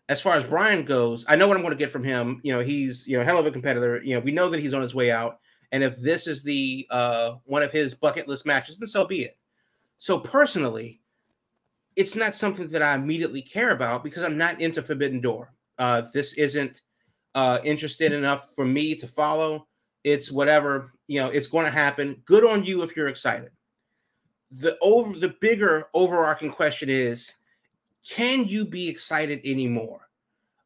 [0.08, 2.40] As far as Bryan goes, I know what I'm going to get from him.
[2.42, 4.00] You know, he's you know hell of a competitor.
[4.02, 5.38] You know, we know that he's on his way out,
[5.70, 9.22] and if this is the uh, one of his bucket list matches, then so be
[9.24, 9.36] it.
[9.98, 11.02] So personally,
[11.94, 15.52] it's not something that I immediately care about because I'm not into Forbidden Door.
[15.78, 16.80] Uh, this isn't
[17.34, 19.68] uh, interested enough for me to follow.
[20.04, 21.28] It's whatever you know.
[21.28, 22.22] It's going to happen.
[22.24, 23.50] Good on you if you're excited.
[24.50, 27.34] The over the bigger overarching question is,
[28.08, 30.00] can you be excited anymore?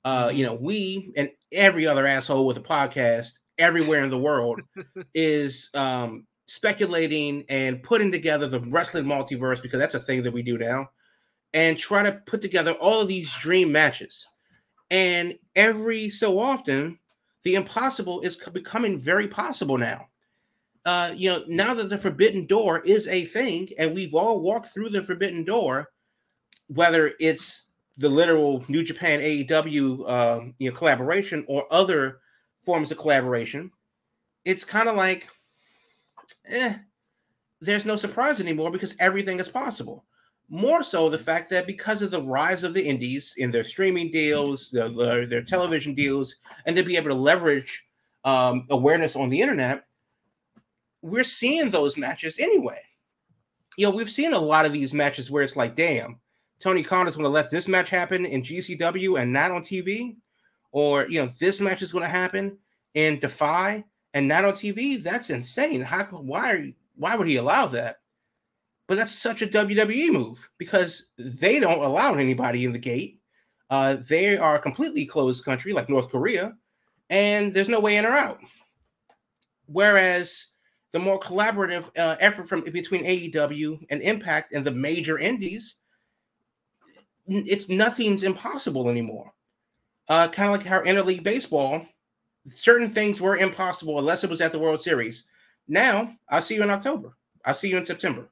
[0.04, 4.60] Uh, you know, we and every other asshole with a podcast everywhere in the world
[5.14, 10.42] is um, speculating and putting together the wrestling multiverse because that's a thing that we
[10.42, 10.88] do now,
[11.54, 14.26] and try to put together all of these dream matches.
[14.90, 16.98] And every so often,
[17.42, 20.08] the impossible is becoming very possible now.
[20.84, 24.68] Uh, you know, now that the forbidden door is a thing, and we've all walked
[24.68, 25.88] through the forbidden door,
[26.68, 32.20] whether it's the literal New Japan AEW uh, um, you know collaboration or other
[32.64, 33.70] forms of collaboration,
[34.44, 35.28] it's kind of like,
[36.46, 36.74] eh,
[37.60, 40.04] there's no surprise anymore because everything is possible.
[40.50, 44.10] More so, the fact that because of the rise of the indies in their streaming
[44.10, 47.84] deals, their, their, their television deals, and to be able to leverage
[48.24, 49.84] um, awareness on the internet,
[51.00, 52.80] we're seeing those matches anyway.
[53.76, 56.20] You know, we've seen a lot of these matches where it's like, damn,
[56.60, 60.16] Tony Khan is going to let this match happen in GCW and not on TV,
[60.72, 62.58] or you know, this match is going to happen
[62.94, 65.02] in Defy and not on TV.
[65.02, 65.80] That's insane.
[65.80, 66.04] How?
[66.04, 66.74] Why?
[66.96, 67.96] Why would he allow that?
[68.86, 73.20] But that's such a WWE move because they don't allow anybody in the gate.
[73.70, 76.54] Uh, they are a completely closed country like North Korea,
[77.08, 78.40] and there's no way in or out.
[79.66, 80.48] Whereas
[80.92, 85.76] the more collaborative uh, effort from between AEW and Impact and the major indies,
[87.26, 89.32] it's nothing's impossible anymore.
[90.08, 91.86] Uh, kind of like how interleague baseball,
[92.46, 95.24] certain things were impossible unless it was at the World Series.
[95.66, 97.16] Now I'll see you in October.
[97.44, 98.28] I'll see you in September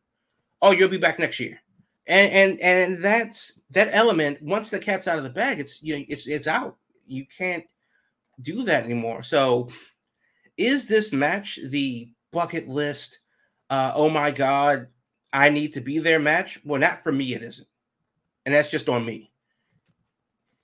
[0.62, 1.60] oh, you'll be back next year.
[2.06, 4.40] And and and that's that element.
[4.42, 6.76] Once the cat's out of the bag, it's you know, it's it's out.
[7.06, 7.64] You can't
[8.40, 9.22] do that anymore.
[9.22, 9.68] So,
[10.56, 13.18] is this match the bucket list?
[13.70, 14.88] Uh, oh my god,
[15.32, 16.60] I need to be there match?
[16.64, 17.68] Well, not for me, it isn't,
[18.44, 19.32] and that's just on me.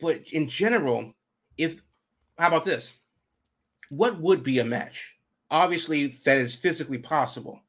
[0.00, 1.12] But in general,
[1.56, 1.80] if
[2.38, 2.92] how about this?
[3.90, 5.14] What would be a match?
[5.50, 7.62] Obviously, that is physically possible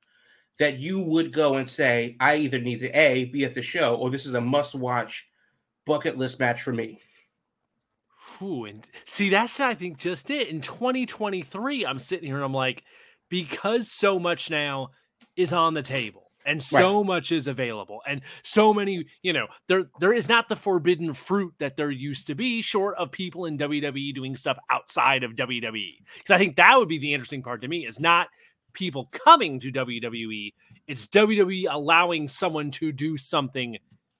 [0.59, 3.95] that you would go and say, I either need to A, be at the show,
[3.95, 5.27] or this is a must watch
[5.85, 6.99] bucket list match for me?
[8.41, 10.49] Ooh, and see, that's I think just it.
[10.49, 12.83] In 2023, I'm sitting here and I'm like,
[13.29, 14.89] because so much now
[15.35, 17.05] is on the table and so right.
[17.05, 21.53] much is available and so many you know there there is not the forbidden fruit
[21.59, 25.95] that there used to be short of people in WWE doing stuff outside of WWE
[26.17, 28.27] because I think that would be the interesting part to me is not
[28.73, 30.53] people coming to WWE.
[30.87, 33.77] It's WWE allowing someone to do something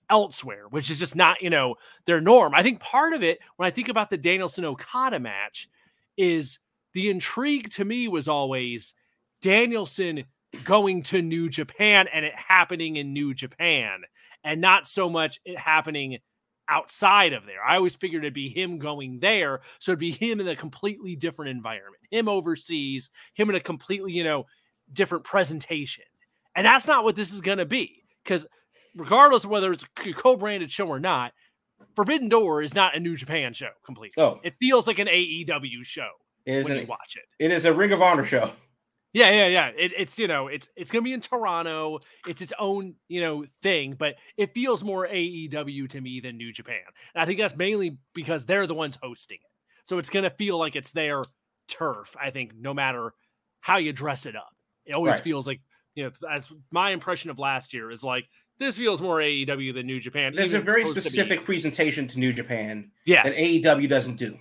[0.10, 2.54] elsewhere, which is just not, you know, their norm.
[2.54, 5.70] I think part of it, when I think about the Danielson Okada match,
[6.18, 6.60] is
[6.94, 8.94] the intrigue to me was always
[9.42, 10.26] Danielson
[10.64, 14.02] going to New Japan and it happening in New Japan
[14.44, 16.18] and not so much it happening
[16.68, 17.64] outside of there.
[17.64, 19.62] I always figured it'd be him going there.
[19.80, 24.14] So it'd be him in a completely different environment, him overseas, him in a completely,
[24.14, 24.46] you know,
[24.94, 26.06] different presentation.
[26.56, 28.04] And that's not what this is going to be.
[28.24, 28.46] Because
[28.96, 31.34] regardless of whether it's a co branded show or not,
[31.96, 34.22] Forbidden Door is not a New Japan show completely.
[34.22, 34.40] Oh.
[34.44, 36.10] It feels like an AEW show
[36.46, 37.44] when you watch it.
[37.44, 38.52] It is a Ring of Honor show.
[39.12, 39.72] Yeah, yeah, yeah.
[39.78, 42.00] It, it's you know, it's it's gonna be in Toronto.
[42.28, 46.54] It's its own you know thing, but it feels more AEW to me than New
[46.54, 46.82] Japan.
[47.16, 49.50] And I think that's mainly because they're the ones hosting it.
[49.90, 51.24] So it's going to feel like it's their
[51.68, 53.14] turf, I think, no matter
[53.60, 54.56] how you dress it up.
[54.86, 55.24] It always Right.
[55.24, 55.62] feels like,
[55.96, 58.26] you know, as my impression of last year is like,
[58.60, 60.34] this feels more AEW than New Japan.
[60.36, 63.36] There's a very supposed to specific presentation to New Japan yes.
[63.36, 64.38] that AEW doesn't do.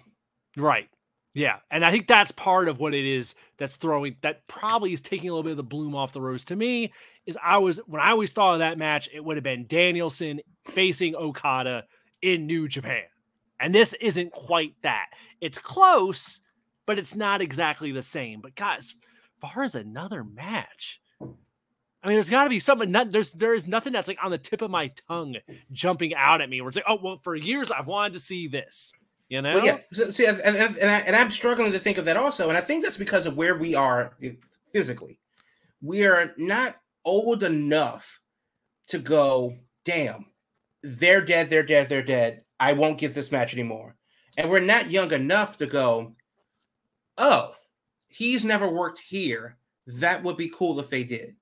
[0.56, 0.88] Right.
[1.38, 1.58] Yeah.
[1.70, 5.30] And I think that's part of what it is that's throwing that probably is taking
[5.30, 6.92] a little bit of the bloom off the rose to me.
[7.26, 10.40] Is I was when I always thought of that match, it would have been Danielson
[10.64, 11.84] facing Okada
[12.22, 13.04] in New Japan.
[13.60, 15.06] And this isn't quite that.
[15.40, 16.40] It's close,
[16.86, 18.40] but it's not exactly the same.
[18.40, 18.94] But guys, as
[19.40, 22.90] far as another match, I mean, there's got to be something.
[22.90, 25.36] Not, there's there is nothing that's like on the tip of my tongue,
[25.70, 26.60] jumping out at me.
[26.60, 28.92] Where it's like, oh well, for years I've wanted to see this.
[29.28, 29.78] You know, Well, yeah.
[29.92, 32.48] So, see, and, and, I, and I'm struggling to think of that also.
[32.48, 34.16] And I think that's because of where we are
[34.72, 35.18] physically.
[35.82, 38.20] We are not old enough
[38.88, 40.26] to go, damn,
[40.82, 42.42] they're dead, they're dead, they're dead.
[42.58, 43.96] I won't get this match anymore.
[44.36, 46.14] And we're not young enough to go,
[47.18, 47.52] oh,
[48.08, 49.58] he's never worked here.
[49.86, 51.36] That would be cool if they did.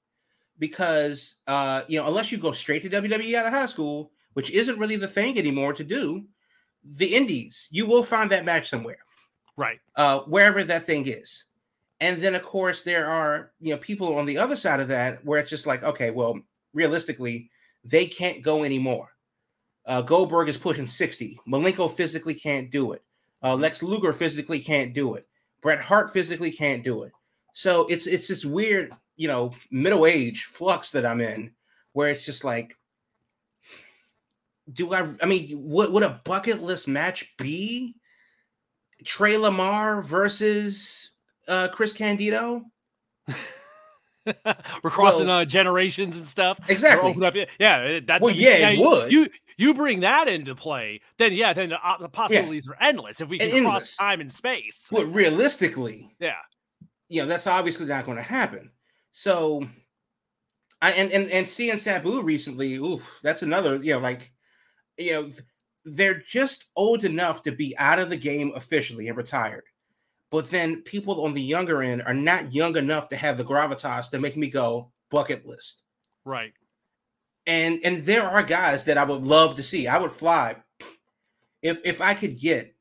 [0.58, 4.50] Because, uh, you know, unless you go straight to WWE out of high school, which
[4.50, 6.24] isn't really the thing anymore to do,
[6.96, 8.98] the indies, you will find that match somewhere,
[9.56, 9.80] right?
[9.96, 11.44] uh, wherever that thing is.
[12.00, 15.24] And then, of course, there are you know people on the other side of that
[15.24, 16.38] where it's just like, okay, well,
[16.74, 17.50] realistically,
[17.84, 19.10] they can't go anymore.
[19.86, 21.38] Uh, Goldberg is pushing sixty.
[21.48, 23.02] Malenko physically can't do it.
[23.42, 25.26] Uh, Lex Luger physically can't do it.
[25.62, 27.12] Bret Hart physically can't do it.
[27.52, 31.52] So it's it's this weird, you know, middle age flux that I'm in,
[31.92, 32.76] where it's just like,
[34.72, 35.08] do I?
[35.22, 37.94] I mean, would would a bucket list match be
[39.04, 41.12] Trey Lamar versus
[41.48, 42.62] uh, Chris Candido?
[44.82, 46.58] We're crossing Well- uh, generations and stuff.
[46.68, 47.14] Exactly.
[47.24, 48.20] up- yeah, that.
[48.20, 49.12] Well, I mean, yeah, it you, would.
[49.12, 53.20] You you bring that into play, then yeah, then the, uh, the possibilities are endless
[53.20, 53.96] if we can And cross endless.
[53.96, 54.88] time and space.
[54.90, 56.34] But realistically, Yeah,
[57.08, 58.70] you know, that's obviously not going to happen.
[59.12, 59.66] So,
[60.82, 64.32] I and and and seeing Sabu recently, oof, that's another, you know, like,
[64.98, 65.32] you know,
[65.84, 69.64] they're just old enough to be out of the game officially and retired.
[70.30, 74.10] But then people on the younger end are not young enough to have the gravitas
[74.10, 75.82] to make me go bucket list.
[76.24, 76.52] right.
[77.46, 79.86] and and there are guys that I would love to see.
[79.86, 80.56] I would fly
[81.62, 82.74] if if I could get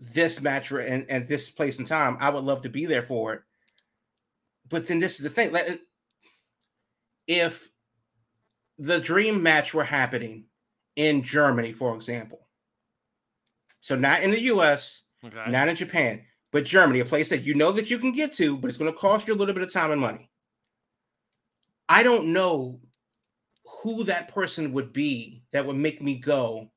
[0.00, 2.16] this match and and this place and time.
[2.20, 3.42] I would love to be there for it.
[4.68, 5.80] But then this is the thing: like,
[7.26, 7.70] if
[8.78, 10.44] the dream match were happening
[10.96, 12.46] in Germany, for example,
[13.80, 15.50] so not in the U.S., Okay.
[15.50, 18.56] not in Japan, but Germany, a place that you know that you can get to,
[18.56, 20.28] but it's going to cost you a little bit of time and money.
[21.88, 22.80] I don't know
[23.82, 26.70] who that person would be that would make me go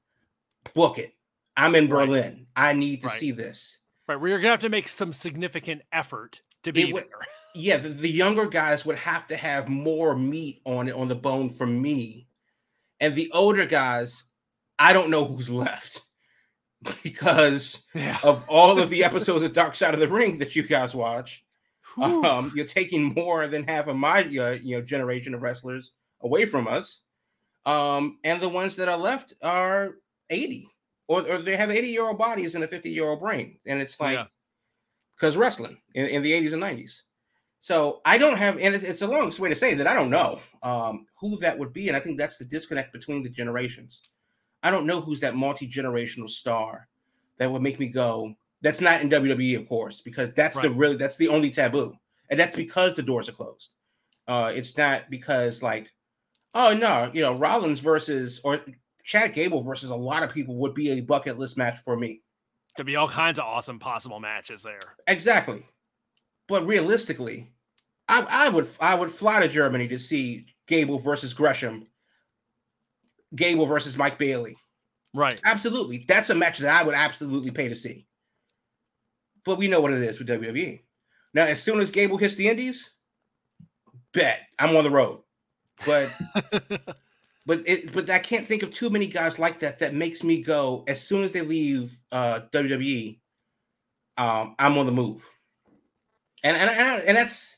[0.76, 1.14] book it.
[1.58, 2.06] I'm in Right.
[2.06, 2.48] Berlin.
[2.56, 3.20] I need to Right.
[3.20, 3.80] see this.
[4.08, 4.20] right.
[4.20, 7.20] We're gonna have to make some significant effort to be would- there.
[7.56, 11.16] Yeah, the, the younger guys would have to have more meat on it on the
[11.16, 12.28] bone for me.
[13.00, 14.26] And the older guys,
[14.80, 16.02] I don't know who's left
[17.04, 18.18] because Yeah.
[18.24, 21.44] of all of the episodes of Dark Side of the Ring that you guys watch.
[21.98, 26.46] Um, you're taking more than half of my uh, you know generation of wrestlers away
[26.46, 27.04] from us
[27.66, 29.96] um, and the ones that are left are
[30.30, 30.68] 80
[31.08, 33.82] or, or they have 80 year old bodies and a 50 year old brain and
[33.82, 34.26] it's like Yeah.
[35.16, 37.00] because wrestling in, in the 80s and 90s
[37.66, 40.10] so i don't have and it's, it's a long way to say that i don't
[40.10, 44.02] know um, who that would be and i think that's the disconnect between the generations
[44.64, 46.88] i don't know who's that multi-generational star
[47.38, 50.96] that would make me go that's not in WWE, of course, because that's the really
[50.96, 51.96] that's the only taboo,
[52.32, 53.74] and that's because the doors are closed.
[54.28, 55.94] Uh, it's not because like,
[56.56, 58.60] oh no, you know, Rollins versus or
[59.04, 62.22] Chad Gable versus a lot of people would be a bucket list match for me.
[62.76, 64.80] Could be all kinds of awesome possible matches there.
[65.06, 65.64] Exactly,
[66.48, 67.52] but realistically,
[68.08, 71.84] I, I would I would fly to Germany to see Gable versus Gresham,
[73.36, 74.56] Gable versus Mike Bailey.
[75.14, 75.40] Right.
[75.44, 78.06] Absolutely, that's a match that I would absolutely pay to see.
[79.46, 80.82] But we know what it is with WWE.
[81.34, 82.90] Now, as soon as Gable hits the Indies,
[84.14, 85.22] bet I'm on the road.
[85.86, 86.12] But
[87.46, 90.42] but it but I can't think of too many guys like that that makes me
[90.42, 93.20] go as soon as they leave uh, WWE.
[94.18, 95.30] Um, I'm on the move,
[96.44, 97.58] and and and, and that's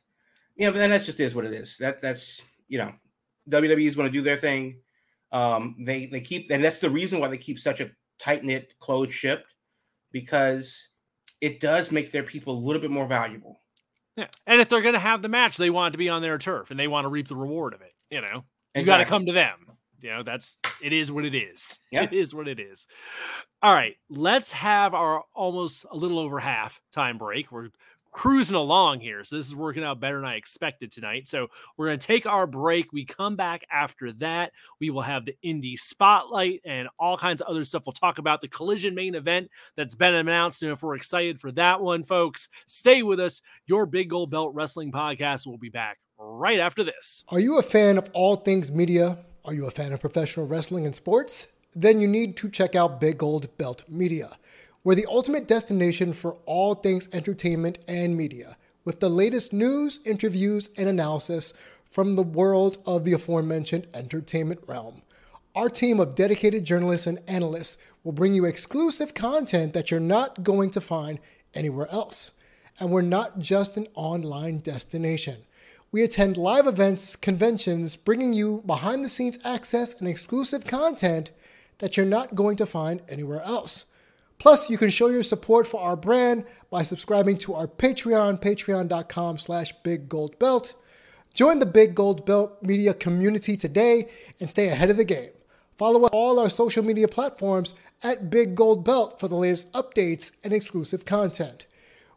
[0.57, 1.77] you know, and that just is what it is.
[1.77, 2.93] That that's you know,
[3.49, 4.79] WWE is going to do their thing.
[5.31, 8.73] Um, they they keep, and that's the reason why they keep such a tight knit,
[8.79, 9.45] closed ship,
[10.11, 10.89] because
[11.41, 13.61] it does make their people a little bit more valuable.
[14.15, 14.27] Yeah.
[14.47, 16.39] And if they're going to have the match, they want it to be on their
[16.39, 17.93] turf and they want to reap the reward of it.
[18.09, 18.43] You know,
[18.75, 19.67] you got to come to them.
[20.01, 21.79] You know, that's it is what it is.
[21.91, 22.03] Yeah.
[22.03, 22.85] It is what it is.
[23.61, 27.51] All right, let's have our almost a little over half time break.
[27.51, 27.69] We're
[28.11, 29.23] cruising along here.
[29.23, 31.27] So this is working out better than I expected tonight.
[31.27, 32.91] So we're going to take our break.
[32.91, 34.51] We come back after that.
[34.79, 37.85] We will have the indie spotlight and all kinds of other stuff.
[37.85, 40.63] We'll talk about the collision main event that's been announced.
[40.63, 43.41] And if we're excited for that one, folks, stay with us.
[43.65, 47.23] Your Big Gold Belt Wrestling Podcast will be back right after this.
[47.29, 49.19] Are you a fan of all things media?
[49.45, 51.47] Are you a fan of professional wrestling and sports?
[51.75, 54.37] Then you need to check out Big Gold Belt Media.
[54.87, 60.69] We're the ultimate destination for all things entertainment and media, with the latest news, interviews,
[60.77, 61.53] and analysis
[61.91, 65.01] from the world of the aforementioned entertainment realm.
[65.57, 70.41] Our team of dedicated journalists and analysts will bring you exclusive content that you're not
[70.43, 71.19] going to find
[71.53, 72.31] anywhere else.
[72.79, 75.39] And we're not just an online destination.
[75.91, 81.31] We attend live events, conventions, bringing you behind the scenes access and exclusive content
[81.79, 83.83] that you're not going to find anywhere else.
[84.39, 89.37] Plus, you can show your support for our brand by subscribing to our Patreon, patreon.com
[89.37, 90.73] slash biggoldbelt.
[91.33, 94.09] Join the Big Gold Belt media community today
[94.39, 95.31] and stay ahead of the game.
[95.77, 100.51] Follow all our social media platforms at Big Gold Belt for the latest updates and
[100.51, 101.67] exclusive content.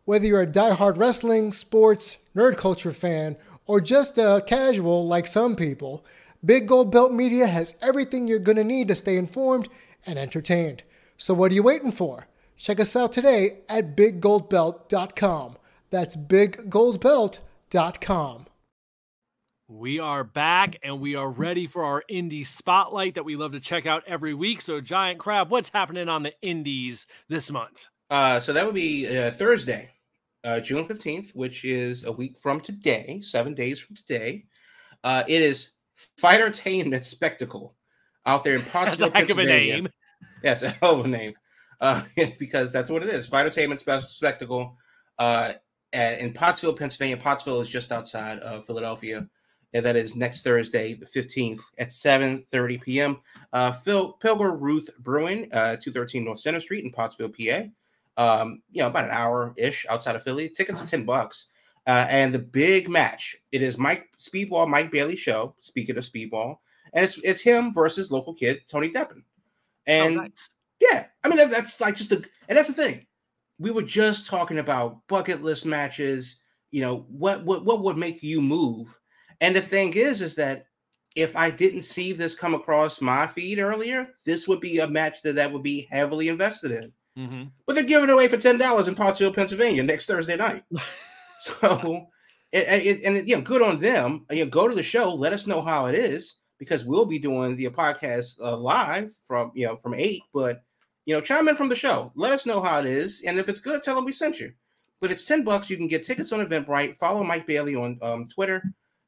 [0.06, 5.54] Whether you're a die-hard wrestling, sports, nerd culture fan, or just a casual like some
[5.54, 6.04] people,
[6.44, 9.68] Big Gold Belt Media has everything you're going to need to stay informed
[10.06, 10.82] and entertained.
[11.20, 12.26] So what are you waiting for?
[12.56, 15.58] Check us out today at biggoldbelt.com.
[15.90, 18.46] That's biggoldbelt.com.
[19.68, 23.60] We are back and we are ready for our indie spotlight that we love to
[23.60, 24.62] check out every week.
[24.62, 27.82] So, Giant Crab, what's happening on the indies this month?
[28.08, 29.90] Uh, so that would be uh, Thursday,
[30.42, 34.46] uh, June 15th, which is a week from today, seven days from today.
[35.04, 35.72] Uh, it is
[36.18, 37.74] Fightertainment Spectacle
[38.24, 39.82] out there in Pottsville, That's a heck of a Pennsylvania.
[39.82, 39.88] name.
[40.44, 41.34] Yeah, it's a hell of a name.
[41.80, 42.02] Uh,
[42.38, 43.28] because that's what it is.
[43.28, 44.76] Fightertainment Spe- Spectacle
[45.18, 45.52] uh,
[45.92, 47.16] at, in Pottsville, Pennsylvania.
[47.16, 49.28] Pottsville is just outside of Philadelphia.
[49.72, 53.18] And that is next Thursday, the 15th at 7.30 p.m.
[53.52, 57.62] Uh, Phil Pilger Ruth Brewing, uh, 213 North Center Street in Pottsville, PA.
[58.16, 60.48] Um, you know, about an hour-ish outside of Philly.
[60.48, 61.48] Tickets are 10 bucks.
[61.86, 66.56] Uh, and the big match, it is Mike Speedball, Mike Bailey show, speaking of Speedball.
[66.92, 69.22] And it's, it's him versus local kid, Tony Deppen.
[69.90, 70.50] And oh, nice.
[70.80, 73.06] yeah, I mean that, that's like just a, and that's the thing.
[73.58, 76.38] We were just talking about bucket list matches.
[76.70, 78.96] You know what what what would make you move?
[79.40, 80.66] And the thing is, is that
[81.16, 85.22] if I didn't see this come across my feed earlier, this would be a match
[85.22, 86.92] that that would be heavily invested in.
[87.18, 87.50] Mhm.
[87.66, 90.62] But they're giving it away for ten dollars in Pottsville, Pennsylvania, next Thursday night.
[91.40, 92.06] so,
[92.52, 94.24] it, it, and it, you know, good on them.
[94.30, 95.12] You know, go to the show.
[95.12, 99.50] Let us know how it is because we'll be doing the podcast uh, live from
[99.54, 100.22] you know from eight.
[100.32, 100.62] But
[101.06, 102.12] you know, chime in from the show.
[102.14, 104.52] Let us know how it is, and if it's good, tell them we sent you.
[105.00, 105.68] But it's ten bucks.
[105.68, 106.96] You can get tickets on Eventbrite.
[106.96, 108.62] Follow Mike Bailey on um, Twitter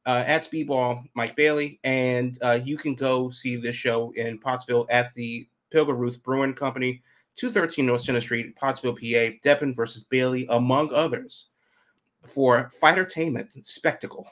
[0.06, 4.86] uh, at Speedball Mike Bailey, and uh, you can go see this show in Pottsville
[4.90, 7.02] at the Pilgrim Ruth Brewing Company,
[7.36, 9.36] two thirteen North Center Street, Pottsville, PA.
[9.44, 11.50] Deppen versus Bailey, among others,
[12.26, 14.26] for Fightertainment Spectacle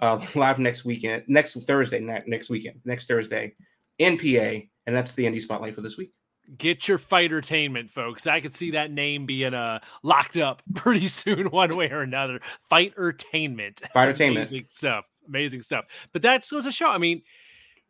[0.00, 3.54] uh, live next weekend, next Thursday, next weekend, next Thursday
[3.98, 6.12] in PA, and that's the indie spotlight for this week.
[6.56, 8.26] Get your fightertainment, folks.
[8.26, 12.40] I could see that name being uh locked up pretty soon, one way or another.
[12.70, 13.80] Fightertainment.
[13.94, 14.36] Fightertainment.
[14.36, 15.06] Amazing stuff.
[15.26, 15.86] Amazing stuff.
[16.12, 16.88] But that goes to show.
[16.88, 17.22] I mean,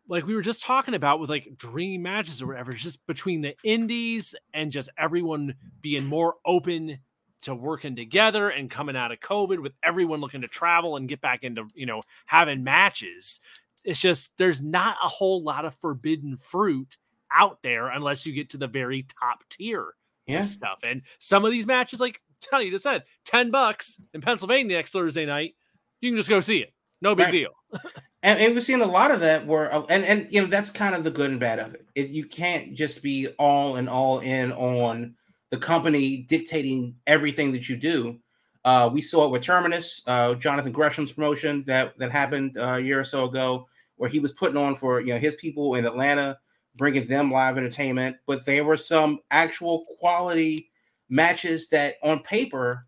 [0.09, 3.55] like we were just talking about with like dream matches or whatever, just between the
[3.63, 6.99] indies and just everyone being more open
[7.43, 11.20] to working together and coming out of COVID with everyone looking to travel and get
[11.20, 13.41] back into, you know, having matches.
[13.84, 16.97] It's just there's not a whole lot of forbidden fruit
[17.32, 19.95] out there unless you get to the very top tier
[20.26, 20.78] Yeah, stuff.
[20.82, 24.91] And some of these matches, like tell you just said, 10 bucks in Pennsylvania next
[24.93, 25.55] Thursday night,
[26.01, 26.72] you can just go see it.
[27.01, 27.32] No big Right.
[27.32, 27.51] deal.
[28.22, 30.70] and, and we've seen a lot of that where, uh, and and you know that's
[30.70, 31.87] kind of the good and bad of it.
[31.95, 32.09] it.
[32.09, 35.14] You can't just be all and all in on
[35.51, 38.18] the company dictating everything that you do.
[38.64, 42.80] Uh, we saw it with Terminus, uh, Jonathan Gresham's promotion that that happened uh, a
[42.80, 45.86] year or so ago, where he was putting on for you know his people in
[45.86, 46.38] Atlanta,
[46.76, 48.16] bringing them live entertainment.
[48.26, 50.70] But there were some actual quality
[51.09, 52.86] matches that on paper,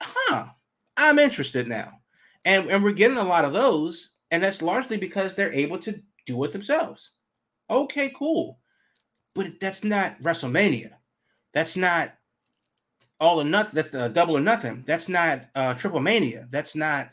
[0.00, 0.46] huh?
[0.96, 2.00] I'm interested now,
[2.44, 6.00] and and we're getting a lot of those, and that's largely because they're able to
[6.26, 7.10] do it themselves.
[7.70, 8.60] Okay, cool,
[9.34, 10.95] but that's not WrestleMania.
[11.56, 12.12] That's not
[13.18, 13.76] all or nothing.
[13.76, 14.84] That's uh, double or nothing.
[14.86, 16.46] That's not uh, Triple Mania.
[16.50, 17.08] That's not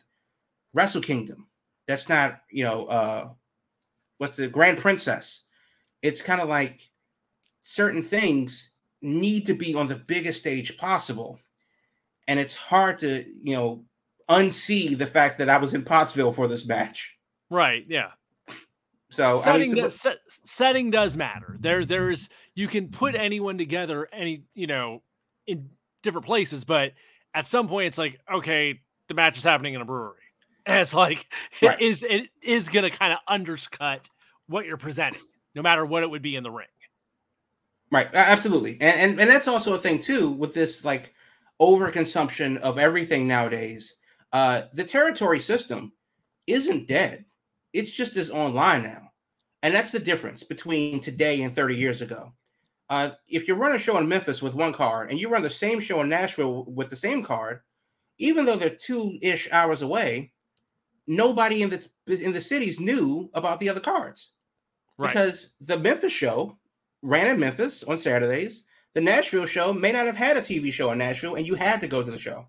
[0.74, 1.48] Wrestle Kingdom.
[1.88, 3.30] That's not you know uh,
[4.18, 5.44] what's the Grand Princess.
[6.02, 6.82] It's kind of like
[7.62, 11.40] certain things need to be on the biggest stage possible,
[12.28, 13.86] and it's hard to you know
[14.30, 17.16] unsee the fact that I was in Pottsville for this match.
[17.50, 17.86] Right.
[17.88, 18.10] Yeah.
[19.10, 21.56] So setting I mean, does, set, setting does matter.
[21.62, 25.02] There there's you can put anyone together any you know
[25.48, 25.70] in
[26.04, 26.94] different places, but
[27.34, 30.18] at some point it's like okay, the match is happening in a brewery.
[30.66, 31.28] And it's like
[31.62, 31.80] Right.
[31.82, 34.10] it is it is gonna kind of undercut
[34.48, 35.22] what you're presenting,
[35.56, 36.68] no matter what it would be in the ring.
[37.92, 41.14] Right, absolutely, and, and and that's also a thing too with this like
[41.62, 43.96] overconsumption of everything nowadays.
[44.32, 45.94] Uh, the territory system
[46.48, 47.26] isn't dead;
[47.72, 49.12] it's just as online now,
[49.62, 52.34] and that's the difference between today and thirty years ago.
[52.94, 55.50] Uh, if you run a show in Memphis with one card and you run the
[55.50, 57.62] same show in Nashville with the same card,
[58.20, 60.32] even though they're two ish hours away,
[61.08, 64.34] nobody in the in the cities knew about the other cards
[65.00, 65.08] Right.
[65.08, 66.60] because the Memphis show
[67.02, 68.64] ran in Memphis on Saturdays.
[68.94, 71.82] The Nashville show may not have had a TV show in Nashville, and you had
[71.82, 72.46] to go to the show.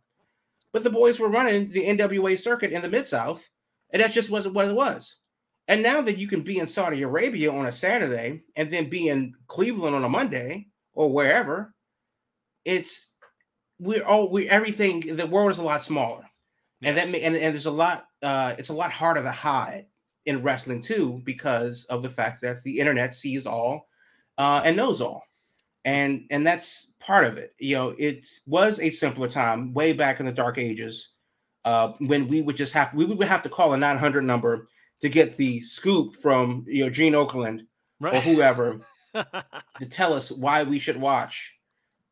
[0.74, 3.48] But the boys were running the NWA circuit in the Mid South,
[3.94, 5.20] and that just wasn't what it was.
[5.68, 9.08] And now that you can be in Saudi Arabia on a Saturday and then be
[9.08, 11.74] in Cleveland on a Monday or wherever,
[12.64, 13.12] it's
[13.78, 15.00] we're all we everything.
[15.00, 16.24] The world is a lot smaller,
[16.82, 17.22] and that Yes.
[17.22, 18.06] and, and there's a lot.
[18.22, 19.86] Uh, it's a lot harder to hide
[20.26, 23.88] in wrestling too because of the fact that the internet sees all
[24.38, 25.24] uh, and knows all,
[25.84, 27.54] and and that's part of it.
[27.58, 31.10] You know, it was a simpler time way back in the dark ages
[31.64, 34.68] uh, when we would just have we would have to call a 900 number
[35.04, 37.66] to get the scoop from you know Gene Okerlund
[38.00, 38.80] or whoever
[39.14, 41.52] to tell us why we should watch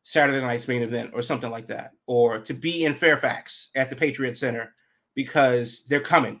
[0.03, 3.95] Saturday night's main event or something like that, or to be in Fairfax at the
[3.95, 4.75] Patriot Center
[5.15, 6.39] because they're coming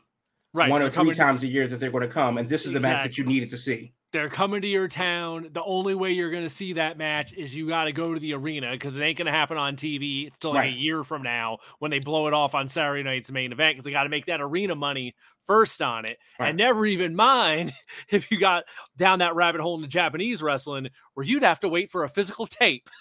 [0.53, 0.69] right.
[0.69, 2.71] one or three coming- times a year that they're going to come, and this is
[2.71, 3.91] the match that you needed to see.
[4.13, 5.49] They're coming to your town.
[5.51, 8.19] The only way you're going to see that match is you got to go to
[8.19, 10.65] the arena because it ain't going to happen on TV until like Right.
[10.65, 13.85] a year from now when they blow it off on Saturday night's main event because
[13.85, 16.19] they got to make that arena money first on it.
[16.39, 16.49] Right.
[16.49, 17.73] And never even mind
[18.09, 18.65] if you got
[18.97, 22.45] down that rabbit hole into Japanese wrestling where you'd have to wait for a physical
[22.47, 22.89] tape.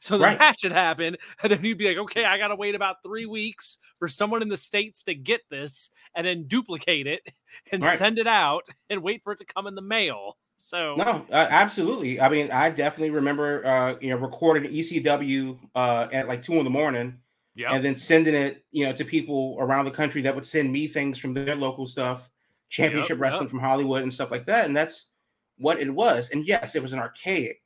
[0.00, 0.38] So the Right.
[0.38, 3.26] match would happen, and then you'd be like, okay, I got to wait about three
[3.26, 7.20] weeks for someone in the States to get this and then duplicate it
[7.72, 7.98] and Right.
[7.98, 10.38] send it out and wait for it to come in the mail.
[10.56, 12.20] So No, uh, absolutely.
[12.20, 16.64] I mean, I definitely remember, uh, you know, recording ECW uh, at like two in
[16.64, 17.18] the morning,
[17.54, 20.72] yeah, and then sending it, you know, to people around the country that would send
[20.72, 22.30] me things from their local stuff,
[22.70, 23.50] championship Yep, wrestling yep.
[23.50, 24.64] from Hollywood and stuff like that.
[24.66, 25.10] And that's
[25.58, 26.30] what it was.
[26.30, 27.60] And yes, it was an archaic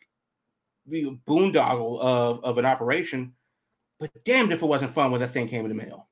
[0.91, 3.32] boondoggle of, of an operation,
[4.01, 6.09] but damned if it wasn't fun when that thing came in the mail.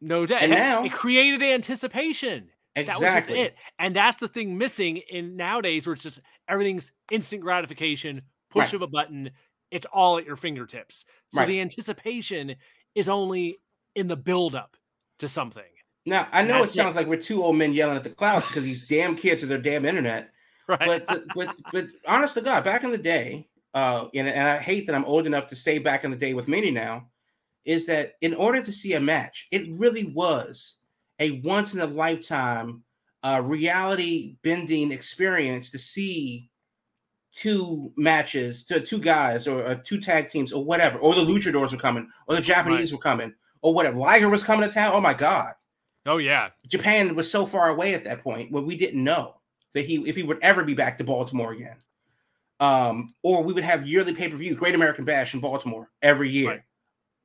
[0.00, 0.42] no doubt.
[0.42, 2.50] and It- now- it created anticipation.
[2.76, 3.40] That was just Exactly.
[3.40, 3.56] it.
[3.78, 8.74] And that's the thing missing in nowadays where it's just everything's instant gratification, push Right.
[8.74, 9.30] of a button,
[9.70, 11.04] it's all at your fingertips.
[11.32, 11.46] So Right.
[11.48, 12.56] the anticipation
[12.94, 13.58] is only
[13.94, 14.76] in the buildup
[15.18, 15.64] to something.
[16.04, 16.76] Now I know it That's it.
[16.76, 19.46] sounds like we're two old men yelling at the clouds because these damn kids are
[19.46, 20.30] their damn internet.
[20.68, 20.80] Right.
[20.84, 24.58] But the, but but honest to God, back in the day, uh, and, and I
[24.58, 27.08] hate that I'm old enough to say back in the day with many now,
[27.64, 30.78] is that in order to see a match, it really was
[31.18, 32.82] a once in a lifetime
[33.22, 36.50] uh, reality bending experience to see
[37.32, 41.72] two matches, to two guys or uh, two tag teams or whatever, or the luchadors
[41.72, 43.98] were coming, or the Japanese were coming, or whatever.
[43.98, 44.92] Liger was coming to town.
[44.94, 45.52] Oh my God.
[46.06, 46.50] oh yeah.
[46.68, 49.36] Japan was so far away at that point when we didn't know
[49.74, 51.76] that he if he would ever be back to Baltimore again.
[52.58, 56.48] Um, or we would have yearly pay-per-views, Great American Bash in Baltimore every year.
[56.48, 56.62] Right.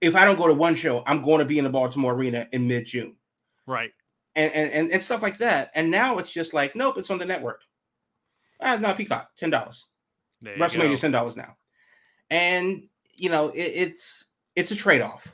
[0.01, 2.49] If I don't go to one show, I'm going to be in the Baltimore arena
[2.51, 3.15] in mid-June.
[3.67, 3.91] Right.
[4.35, 5.71] And, and and stuff like that.
[5.75, 7.61] And now it's just like, nope, it's on the network.
[8.61, 9.87] Ah, no, Peacock, ten dollars.
[10.43, 11.55] WrestleMania is ten dollars now,
[12.29, 12.83] and
[13.15, 15.33] you know it, it's it's a trade off.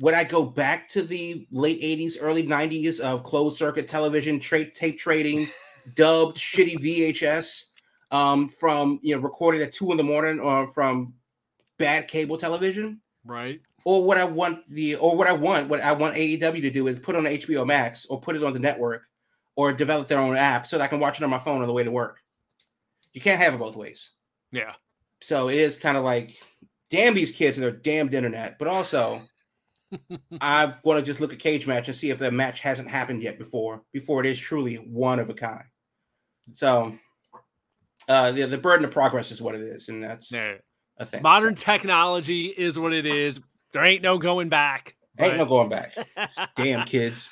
[0.00, 4.70] Would I go back to the late '80s, early '90s of closed circuit television, tra-
[4.70, 5.48] tape trading,
[5.94, 7.64] dubbed shitty VHS
[8.10, 11.14] um, from you know recorded at two in the morning or from
[11.78, 13.00] bad cable television?
[13.24, 13.60] Right.
[13.84, 16.86] Or what I want the or what I want what I want AEW to do
[16.86, 19.06] is put on HBO Max or put it on the network
[19.56, 21.66] or develop their own app so that I can watch it on my phone on
[21.66, 22.20] the way to work.
[23.12, 24.10] You can't have it both ways.
[24.52, 24.72] Yeah.
[25.20, 26.34] So it is kind of like,
[26.90, 28.58] damn these kids and their damned internet.
[28.58, 29.22] But also,
[30.40, 33.22] I'm going to just look at cage match and see if the match hasn't happened
[33.22, 35.64] yet before before it is truly one of a kind.
[36.52, 36.94] So,
[38.08, 40.60] uh, the the burden of progress is what it is, and that's There.
[40.98, 41.22] a thing.
[41.22, 43.40] Modern So, technology is what it is.
[43.74, 44.94] There ain't no going back.
[45.18, 45.94] ain't no going back.
[46.56, 47.30] Damn kids.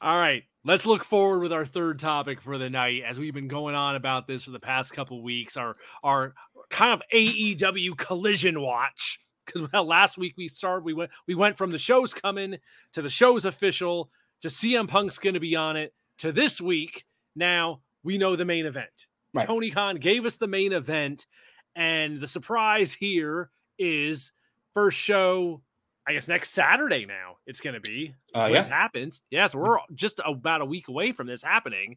[0.00, 0.44] All right.
[0.64, 3.96] let's look forward with our third topic for the night as we've been going on
[3.96, 5.74] about this for the past couple weeks our
[6.04, 6.34] our
[6.70, 11.58] kind of AEW collision watch because well, last week we started we went we went
[11.58, 12.58] from the show's coming
[12.92, 14.08] to the show's official
[14.40, 17.04] to CM Punk's going to be on it to this week
[17.34, 19.46] now we know the main event right.
[19.48, 21.26] Tony Khan gave us the main event
[21.74, 24.30] and the surprise here is
[24.74, 25.62] first show
[26.06, 28.14] I guess next Saturday now it's going to be.
[28.34, 28.66] Uh, yeah.
[28.66, 29.22] happens.
[29.30, 31.96] Yes, we're just about a week away from this happening.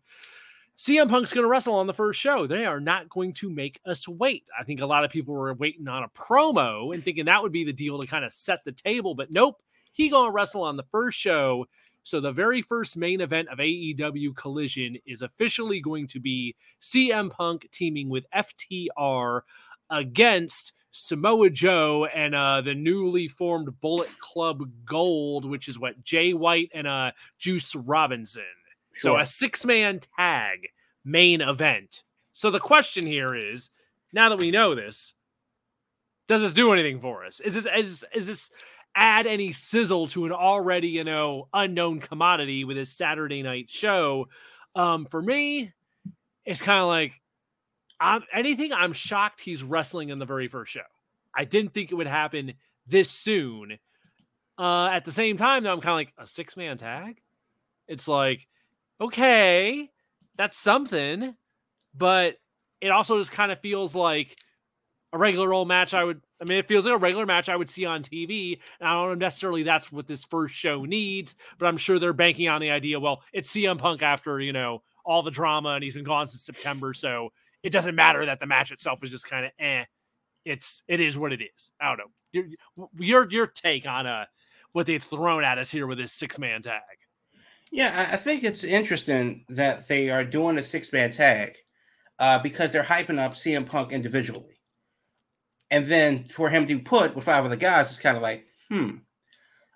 [0.78, 2.46] CM Punk's going to wrestle on the first show.
[2.46, 4.48] They are not going to make us wait.
[4.60, 7.54] I think a lot of people were waiting on a promo and thinking that would
[7.54, 9.62] be the deal to kind of set the table, but nope.
[9.94, 11.66] He going to wrestle on the first show.
[12.04, 17.32] So the very first main event of AEW Collision is officially going to be CM
[17.32, 19.42] Punk teaming with FTR
[19.90, 26.34] against Samoa Joe and uh, the newly formed Bullet Club Gold, which is what Jay
[26.34, 28.44] White and uh, Juice Robinson.
[28.94, 29.12] Sure.
[29.12, 30.70] So a six man tag
[31.04, 32.04] main event.
[32.32, 33.72] So the question here is,
[34.14, 35.14] now that we know this,
[36.28, 37.42] does this do anything for us?
[37.42, 38.50] Is this is is this
[38.96, 44.30] add any sizzle to an already you know unknown commodity with his Saturday night show?
[44.76, 45.74] Um, for me,
[46.46, 47.12] it's kind of like
[48.00, 50.82] I'm, anything, I'm shocked he's wrestling in the very first show.
[51.36, 52.54] I didn't think it would happen
[52.88, 53.78] this soon.
[54.58, 57.22] Uh, at the same time, though, I'm kind of like a six man tag.
[57.88, 58.48] It's like,
[59.00, 59.90] okay,
[60.38, 61.36] that's something,
[61.94, 62.38] but
[62.82, 64.38] it also just kind of feels like
[65.14, 66.22] a regular old match I would.
[66.42, 68.60] I mean, it feels like a regular match I would see on TV.
[68.80, 72.12] And I don't know necessarily that's what this first show needs, but I'm sure they're
[72.12, 73.00] banking on the idea.
[73.00, 76.44] Well, it's CM Punk after you know all the drama, and he's been gone since
[76.44, 77.32] September, so
[77.66, 79.84] it doesn't matter that the match itself is just kind of eh.
[80.46, 81.72] It's it is what it is.
[81.82, 82.46] I don't know your
[83.00, 84.26] your, your take on uh
[84.74, 86.82] what they've thrown at us here with this six man tag.
[87.72, 91.56] Yeah, I think it's interesting that they are doing a six man tag
[92.20, 94.62] uh, because they're hyping up CM Punk individually,
[95.72, 98.46] and then for him to put with five of the guys, it's kind of like,
[98.70, 98.98] hmm.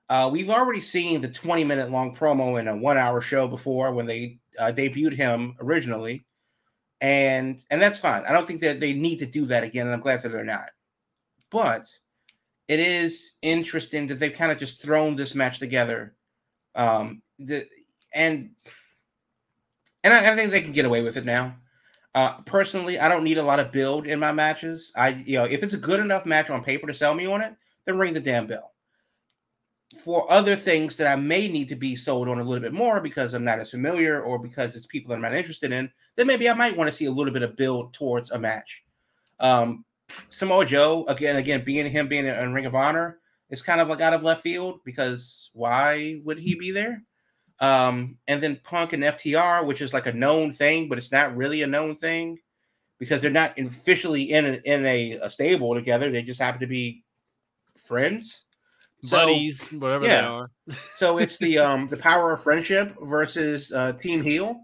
[0.08, 3.94] Uh, we've already seen the 20 minute long promo in a one hour show before
[3.94, 6.26] when they uh, debuted him originally
[7.02, 8.24] and and that's fine.
[8.26, 10.44] I don't think that they need to do that again, and I'm glad that they're
[10.44, 10.72] not.
[11.50, 11.88] But
[12.68, 16.16] it is interesting that they've kind of just thrown this match together,
[16.76, 17.66] um, the,
[18.14, 18.52] and
[20.04, 21.56] and I, I, think they can get away with it now.
[22.16, 24.92] Uh, personally, I don't need a lot of build in my matches.
[24.96, 27.42] I you know if it's a good enough match on paper to sell me on
[27.42, 28.74] it, then ring the damn bell
[30.04, 33.02] for other things that I may need to be sold on a little bit more
[33.02, 36.28] because I'm not as familiar or because it's people that I'm not interested in, then
[36.28, 38.84] maybe I might want to see a little bit of build towards a match.
[39.40, 39.86] Um,
[40.30, 44.02] Samoa Joe, again, again, being him being in Ring of Honor is kind of like
[44.02, 47.04] out of left field because why would he be there?
[47.62, 51.38] Um, and then Punk and FTR, which is like a known thing, but it's not
[51.38, 52.38] really a known thing
[52.98, 56.12] because they're not officially in a, in a, a stable together.
[56.12, 57.06] They just happen to be
[57.78, 58.46] friends
[59.10, 60.22] buddies, whatever yeah.
[60.22, 60.52] they are.
[60.96, 64.60] so it's the um the power of friendship versus uh, Team Heel,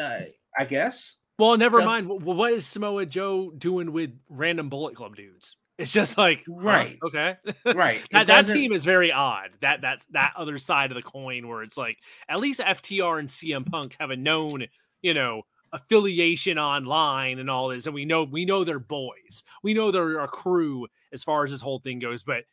[0.00, 0.20] uh,
[0.58, 1.16] I guess.
[1.38, 2.08] Well, never so, mind.
[2.08, 5.56] What is Samoa Joe doing with random Bullet Club dudes?
[5.78, 8.02] It's just like right, okay, right.
[8.12, 9.50] that, that team is very odd.
[9.62, 11.98] That that's that other side of the coin where it's like
[12.28, 14.66] at least FTR and CM Punk have a known,
[15.00, 15.42] you know,
[15.72, 19.42] affiliation online and all this, and we know we know they're boys.
[19.62, 22.44] We know they're a crew as far as this whole thing goes, but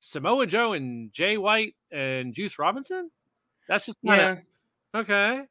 [0.00, 3.10] Samoa Joe and Jay White and Juice Robinson.
[3.68, 4.42] That's just kinda,
[4.94, 5.00] yeah.
[5.00, 5.42] Okay.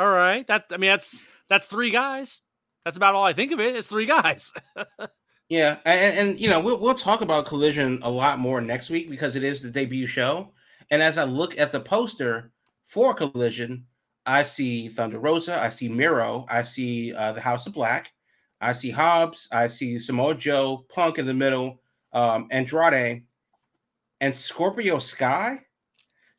[0.00, 0.46] All right.
[0.46, 2.40] That I mean that's that's three guys.
[2.86, 3.76] That's about all I think of it.
[3.76, 4.50] It's three guys.
[5.50, 9.10] yeah, and, and you know we'll we'll talk about Collision a lot more next week
[9.10, 10.54] because it is the debut show.
[10.90, 12.50] And as I look at the poster
[12.86, 13.84] for Collision,
[14.24, 18.10] I see Thunder Rosa, I see Miro, I see uh, the House of Black,
[18.58, 21.82] I see Hobbs, I see Samoa Joe, Punk in the middle,
[22.14, 23.24] um, Andrade,
[24.22, 25.60] and Scorpio Sky.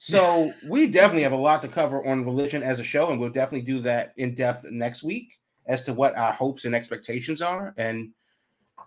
[0.04, 3.30] So we definitely have a lot to cover on Collision as a show, and we'll
[3.30, 5.38] definitely do that in depth next week
[5.68, 8.10] as to what our hopes and expectations are, and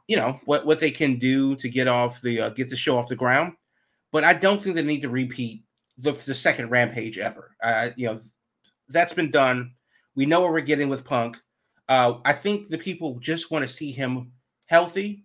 [0.09, 2.99] you know what what they can do to get off the uh, get the show
[2.99, 3.53] off the ground.
[4.11, 5.63] But I don't think they need to repeat
[5.99, 7.55] the, the second rampage ever.
[7.63, 8.21] I you know
[8.89, 9.71] that's been done.
[10.17, 11.41] We know what we're getting with Punk.
[11.89, 14.33] Uh, I think the people just want to see him
[14.67, 15.23] healthy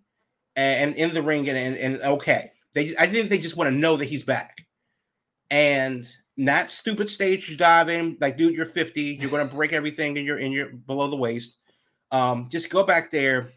[0.54, 2.52] and, and in the ring and, and, and okay.
[2.74, 4.64] They, I think they just want to know that he's back,
[5.50, 8.16] and not stupid stage diving.
[8.20, 9.18] Like, dude, you're 50.
[9.20, 11.56] You're going to break everything in your in your below the waist.
[12.10, 13.52] Um, just go back there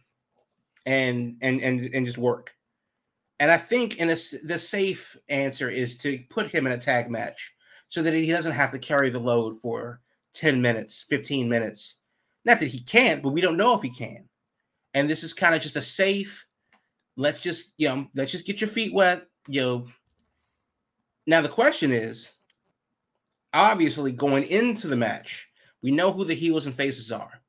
[0.85, 2.53] and and and and just work.
[3.39, 7.09] And I think in a, the safe answer is to put him in a tag
[7.09, 7.51] match
[7.89, 10.01] so that he doesn't have to carry the load for
[10.33, 11.97] 10 minutes, 15 minutes.
[12.45, 14.29] Not that he can't, but we don't know if he can.
[14.93, 16.45] And this is kind of just a safe,
[17.17, 19.25] let's just, you know, let's just get your feet wet.
[19.47, 19.87] You know.
[21.25, 22.29] Now the question is
[23.53, 25.47] obviously going into the match,
[25.81, 27.41] we know who the heels and faces are.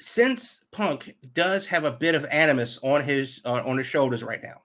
[0.00, 4.42] Since Punk does have a bit of animus on his uh, on his shoulders right
[4.42, 4.62] now,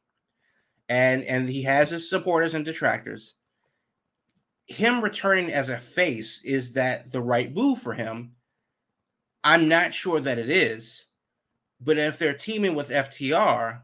[0.89, 3.33] and and he has his supporters and detractors,
[4.67, 8.33] him returning as a face is that the right move for him?
[9.43, 11.05] I'm not sure that it is,
[11.81, 13.81] but if they're teaming with FTR,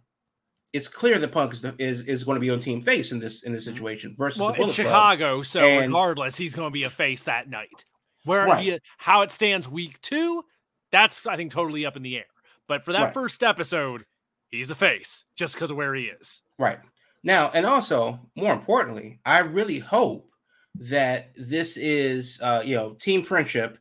[0.73, 3.19] it's clear that Punk is, the, is is going to be on team face in
[3.19, 3.73] this in this mm-hmm.
[3.73, 5.35] situation versus well, it's Chicago.
[5.35, 5.45] Club.
[5.45, 7.85] So and, regardless, he's going to be a face that night.
[8.25, 8.63] Where right.
[8.63, 10.43] he, how it stands week two,
[10.91, 12.25] that's I think totally up in the air.
[12.67, 13.13] But for that right.
[13.13, 14.05] first episode,
[14.49, 16.41] he's a face just because of where he is.
[16.59, 16.79] Right
[17.23, 20.29] now, and also more importantly, I really hope
[20.75, 23.79] that this is uh, you know team friendship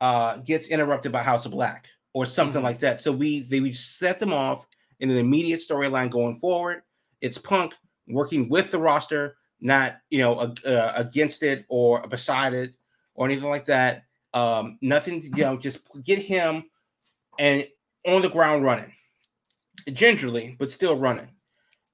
[0.00, 2.64] uh, gets interrupted by House of Black or something mm-hmm.
[2.64, 3.00] like that.
[3.00, 4.66] So we they we set them off
[5.00, 6.82] in an immediate storyline going forward.
[7.20, 7.74] It's Punk
[8.08, 12.74] working with the roster, not you know uh, against it or beside it
[13.14, 14.04] or anything like that.
[14.34, 16.64] Um, nothing, you know, just get him
[17.38, 17.66] and
[18.06, 18.92] on the ground running,
[19.92, 21.28] gingerly but still running.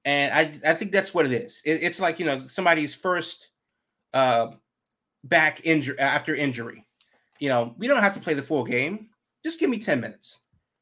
[0.05, 1.61] And I I think that's what it is.
[1.65, 3.49] It, it's like you know somebody's first
[4.13, 4.51] uh,
[5.23, 6.85] back injury after injury.
[7.39, 9.09] You know, we don't have to play the full game.
[9.43, 10.39] Just give me ten minutes.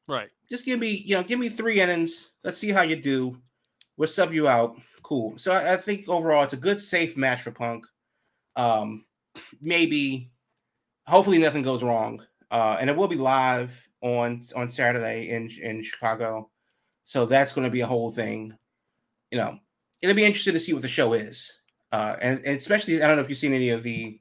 [0.08, 2.28] Right just give me, you know, give me three innings.
[2.44, 3.38] Let's see how you do.
[3.96, 4.76] We'll sub you out.
[5.02, 5.38] Cool.
[5.38, 7.86] So I, I think overall it's a good, safe match for Punk.
[8.54, 9.06] Um,
[9.62, 10.30] maybe,
[11.06, 12.22] hopefully nothing goes wrong.
[12.50, 16.50] Uh, and it will be live on on Saturday in in Chicago.
[17.04, 18.54] So that's going to be a whole thing.
[19.30, 19.58] You know,
[20.02, 21.50] it'll be interesting to see what the show is.
[21.92, 24.20] Uh, and, and especially, I don't know if you've seen any of the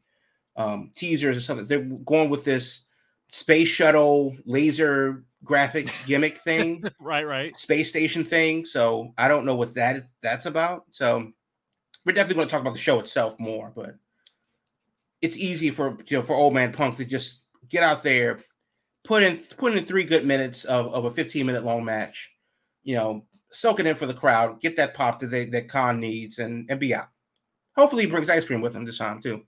[0.55, 1.65] um, teasers or something.
[1.65, 2.85] They're going with this
[3.31, 7.25] space shuttle laser graphic gimmick thing, right?
[7.25, 7.55] Right.
[7.55, 8.65] Space station thing.
[8.65, 10.85] So I don't know what that is, that's about.
[10.91, 11.31] So
[12.05, 13.95] we're definitely going to talk about the show itself more, but
[15.21, 18.39] it's easy for you know for old man Punk to just get out there,
[19.03, 22.29] put in put in three good minutes of, of a 15 minute long match,
[22.83, 25.99] you know, soak it in for the crowd, get that pop that they that Khan
[25.99, 27.07] needs, and and be out.
[27.77, 29.43] Hopefully, he brings ice cream with him this time too.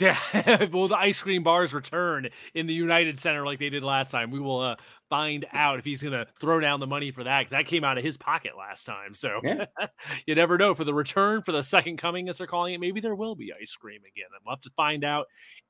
[0.00, 4.10] Yeah, will the ice cream bars return in the United Center like they did last
[4.10, 4.32] time?
[4.32, 4.76] We will uh,
[5.08, 7.84] find out if he's going to throw down the money for that because that came
[7.84, 9.14] out of his pocket last time.
[9.14, 9.66] So yeah.
[10.26, 12.80] you never know for the return for the second coming, as they're calling it.
[12.80, 14.26] Maybe there will be ice cream again.
[14.44, 15.26] We'll have to find out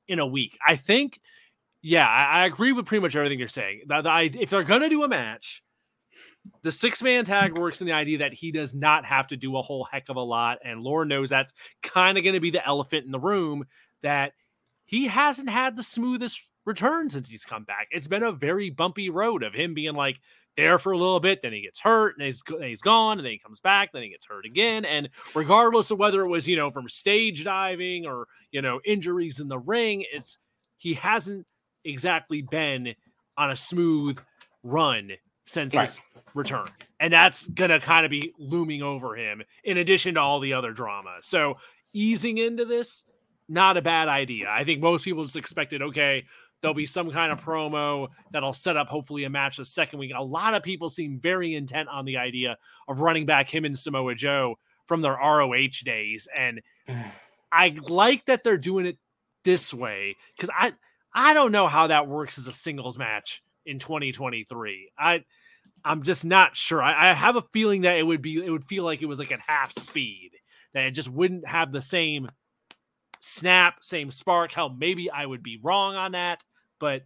[0.07, 0.57] in a week.
[0.65, 1.21] I think,
[1.83, 3.81] yeah, I, I agree with pretty much everything you're saying.
[3.85, 5.61] The, the, if they're going to do a match,
[6.63, 9.55] the six man tag works in the idea that he does not have to do
[9.55, 10.57] a whole heck of a lot.
[10.63, 11.53] And Lord knows that's
[11.83, 13.65] kind of going to be the elephant in the room
[14.05, 14.33] that
[14.85, 17.87] he hasn't had the smoothest return since he's come back.
[17.91, 20.19] It's been a very bumpy road of him being like
[20.55, 23.25] there for a little bit, then he gets hurt, and he's, and he's gone, and
[23.25, 24.85] then he comes back, then he gets hurt again.
[24.85, 29.39] And regardless of whether it was, you know, from stage diving or, you know, injuries
[29.39, 30.37] in the ring, it's
[30.77, 31.47] he hasn't
[31.83, 32.95] exactly been
[33.37, 34.17] on a smooth
[34.63, 35.11] run
[35.45, 35.89] since right.
[35.89, 35.99] his
[36.33, 36.67] return.
[36.99, 40.53] And that's going to kind of be looming over him in addition to all the
[40.53, 41.17] other drama.
[41.21, 41.57] So
[41.91, 43.03] easing into this
[43.47, 44.47] not a bad idea.
[44.49, 46.25] I think most people just expected, okay,
[46.61, 50.11] there'll be some kind of promo that'll set up hopefully a match the second week.
[50.15, 53.77] A lot of people seem very intent on the idea of running back him and
[53.77, 54.55] Samoa Joe
[54.87, 56.27] from their ROH days.
[56.35, 56.61] And
[57.51, 58.97] I like that they're doing it
[59.43, 60.73] this way because I
[61.13, 64.91] I don't know how that works as a singles match in 2023.
[64.97, 65.23] I
[65.83, 66.81] I'm just not sure.
[66.81, 69.19] I, I have a feeling that it would be it would feel like it was
[69.19, 70.31] like at half speed,
[70.73, 72.27] that it just wouldn't have the same
[73.25, 74.51] snap, same spark.
[74.51, 76.43] Hell, maybe I would be wrong on that,
[76.79, 77.01] but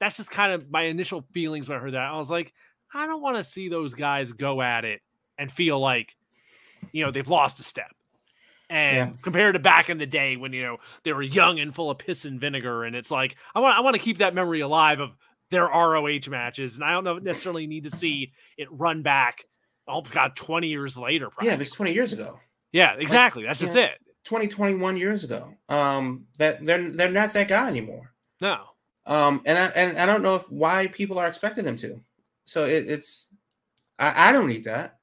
[0.00, 2.10] that's just kind of my initial feelings when I heard that.
[2.10, 2.52] I was like,
[2.92, 5.00] I don't want to see those guys go at it
[5.38, 6.16] and feel like,
[6.90, 7.92] you know, they've lost a step.
[8.68, 9.16] And yeah.
[9.22, 11.98] compared to back in the day when you know they were young and full of
[11.98, 15.00] piss and vinegar, and it's like I want I want to keep that memory alive
[15.00, 15.16] of
[15.50, 19.42] their ROH matches, and I don't know necessarily need to see it run back.
[19.88, 21.30] Oh God, twenty years later.
[21.30, 21.48] Probably.
[21.48, 22.38] Yeah, it's twenty years ago.
[22.70, 23.42] Yeah, exactly.
[23.42, 23.98] Like, That's just it.
[24.24, 25.54] 20, 21 years ago.
[25.68, 28.12] Um, that they're they're not that guy anymore.
[28.40, 28.58] No.
[29.06, 32.00] Um, and I and I don't know if why people are expecting them to.
[32.44, 33.28] So it, it's
[33.98, 34.98] I, I don't need that.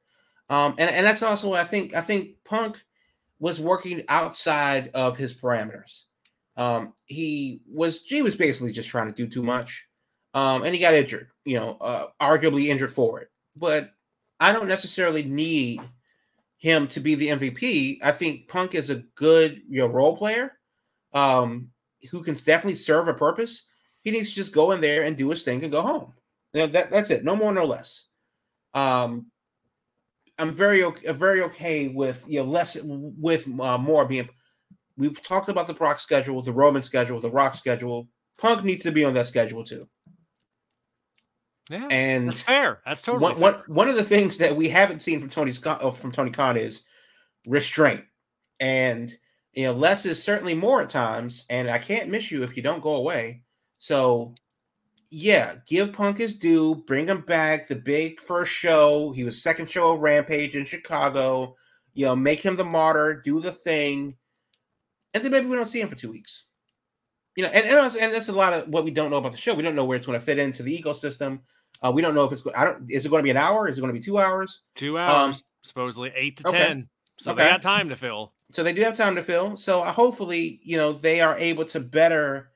[0.49, 2.83] Um, and, and that's also I think I think Punk
[3.39, 6.03] was working outside of his parameters.
[6.55, 9.85] Um, he was he was basically just trying to do too much.
[10.33, 13.29] Um, and he got injured, you know, uh, arguably injured for it.
[13.55, 13.91] But
[14.39, 15.81] I don't necessarily need
[16.57, 17.99] him to be the MVP.
[18.03, 20.53] I think Punk is a good you know, role player.
[21.13, 21.69] Um,
[22.11, 23.63] who can definitely serve a purpose,
[24.03, 26.13] he needs to just go in there and do his thing and go home.
[26.53, 27.23] You know, that that's it.
[27.23, 28.05] No more, no less.
[28.73, 29.27] Um,
[30.37, 34.29] I'm very okay, very okay with you know less with uh, more being.
[34.95, 38.07] We've talked about the Brock schedule, the Roman schedule, the Rock schedule.
[38.37, 39.87] Punk needs to be on that schedule too.
[41.69, 42.81] Yeah, And that's fair.
[42.85, 43.63] That's totally one, one, fair.
[43.67, 46.55] one of the things that we haven't seen from Tony Scott uh, from Tony Khan
[46.57, 46.83] is
[47.45, 48.03] restraint,
[48.59, 49.13] and
[49.53, 51.45] you know less is certainly more at times.
[51.49, 53.41] And I can't miss you if you don't go away.
[53.79, 54.33] So
[55.09, 56.75] yeah, give Punk his due.
[56.87, 57.67] Bring him back.
[57.67, 59.11] The big first show.
[59.11, 61.55] He was second show of Rampage in Chicago.
[61.93, 63.21] You know, make him the martyr.
[63.25, 64.15] Do the thing,
[65.13, 66.45] and then maybe we don't see him for two weeks.
[67.35, 69.33] You know, and and, also- and that's a lot of what we don't know about
[69.33, 69.53] the show.
[69.53, 71.41] We don't know where it's going to fit into the ecosystem.
[71.81, 72.43] Uh, we don't know if it's.
[72.55, 72.89] I don't.
[72.89, 73.67] Is it going to be an hour?
[73.67, 74.63] Is it going to be two hours?
[74.75, 76.57] Two hours, supposedly eight to okay.
[76.57, 76.89] ten.
[77.19, 77.51] So they Okay.
[77.51, 78.33] got time to fill.
[78.51, 79.57] so they do have time to fill.
[79.57, 82.51] So uh, hopefully, you know, they are able to better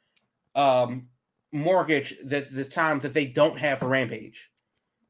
[0.56, 1.08] um,
[1.52, 4.50] mortgage the the time that they don't have for Rampage.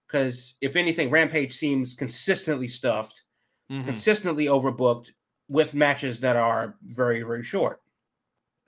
[0.07, 3.23] Because if anything, Rampage seems consistently stuffed,
[3.71, 3.85] Mhm.
[3.85, 5.11] consistently overbooked
[5.47, 7.81] with matches that are very very short.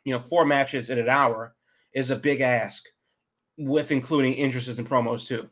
[0.05, 1.55] You know, four matches in an hour
[1.93, 2.85] is a big ask,
[3.57, 5.49] with including interests and promos too.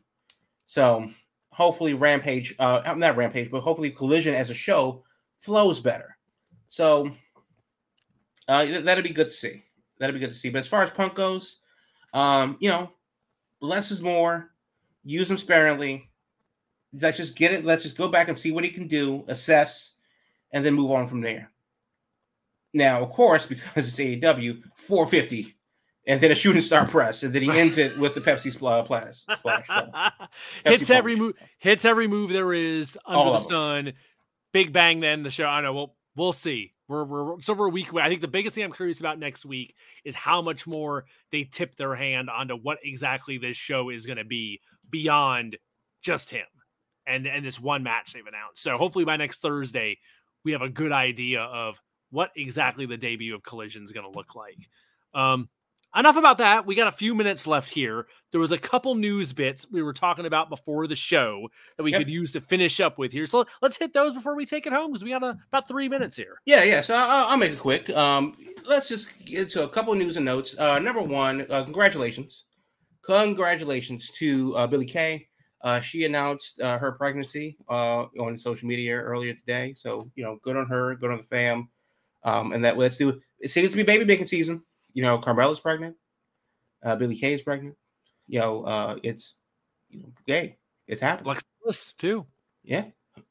[0.66, 1.08] So
[1.50, 5.04] hopefully, Rampage, uh, not Rampage, but hopefully Collision as a show
[5.38, 6.16] flows better.
[6.68, 7.10] So
[8.48, 9.62] uh, that'd be good to see.
[9.98, 10.50] That'd be good to see.
[10.50, 11.58] But as far as Punk goes,
[12.12, 12.90] um, you know,
[13.60, 14.50] less is more.
[15.04, 16.08] Use him sparingly.
[17.00, 17.64] Let's just get it.
[17.64, 19.92] Let's just go back and see what he can do, assess,
[20.52, 21.50] and then move on from there.
[22.74, 25.54] Now, of course, because it's AEW, 450,
[26.06, 28.84] and then a shooting star press, and then he ends it with the Pepsi spl-
[28.84, 29.16] splash.
[29.38, 29.90] splash so.
[30.64, 31.20] hits Pepsi every Punch.
[31.20, 31.34] move.
[31.58, 33.92] Hits every move there is under All the sun.
[34.52, 35.00] Big bang.
[35.00, 35.46] Then the show.
[35.46, 35.72] I know.
[35.72, 36.72] We'll we'll see.
[36.88, 38.02] We're we're it's over a week away.
[38.02, 39.74] I think the biggest thing I'm curious about next week
[40.04, 44.18] is how much more they tip their hand onto what exactly this show is going
[44.18, 45.56] to be beyond
[46.02, 46.44] just him
[47.06, 48.62] and and this one match they've announced.
[48.62, 49.98] So hopefully by next Thursday
[50.44, 51.80] we have a good idea of
[52.10, 54.58] what exactly the debut of Collision is going to look like.
[55.14, 55.48] Um,
[55.96, 56.66] enough about that.
[56.66, 58.06] We got a few minutes left here.
[58.30, 61.92] There was a couple news bits we were talking about before the show that we
[61.92, 62.00] Yep.
[62.00, 63.26] could use to finish up with here.
[63.26, 65.88] So let's hit those before we take it home because we got a, about three
[65.88, 66.40] minutes here.
[66.46, 66.80] Yeah, yeah.
[66.80, 67.90] So I'll, I'll make it quick.
[67.90, 68.36] Um,
[68.66, 70.58] let's just get to a couple news and notes.
[70.58, 72.44] Uh, number one, uh, congratulations,
[73.02, 75.26] congratulations to uh, Billie Kay.
[75.62, 79.74] Uh, she announced uh, her pregnancy uh, on social media earlier today.
[79.74, 81.68] So you know, good on her, good on the fam.
[82.24, 83.20] Um, and that let's do.
[83.40, 84.62] It seems to be baby making season.
[84.94, 85.96] You know, Carmella's pregnant.
[86.82, 87.76] Uh, Billie Kay is pregnant.
[88.28, 89.36] You know, uh, it's
[89.90, 91.26] you know, yay, it's happening.
[91.26, 92.26] Alexa Bliss too.
[92.64, 92.84] Yeah.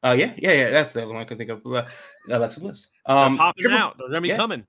[0.04, 0.70] Uh, yeah, yeah, yeah.
[0.70, 1.66] That's the other one I can think of.
[1.66, 1.86] Uh,
[2.30, 2.88] Alexa Bliss.
[3.08, 3.98] They're Um, popping Triple- out.
[3.98, 4.36] They're gonna be yeah.
[4.38, 4.66] coming.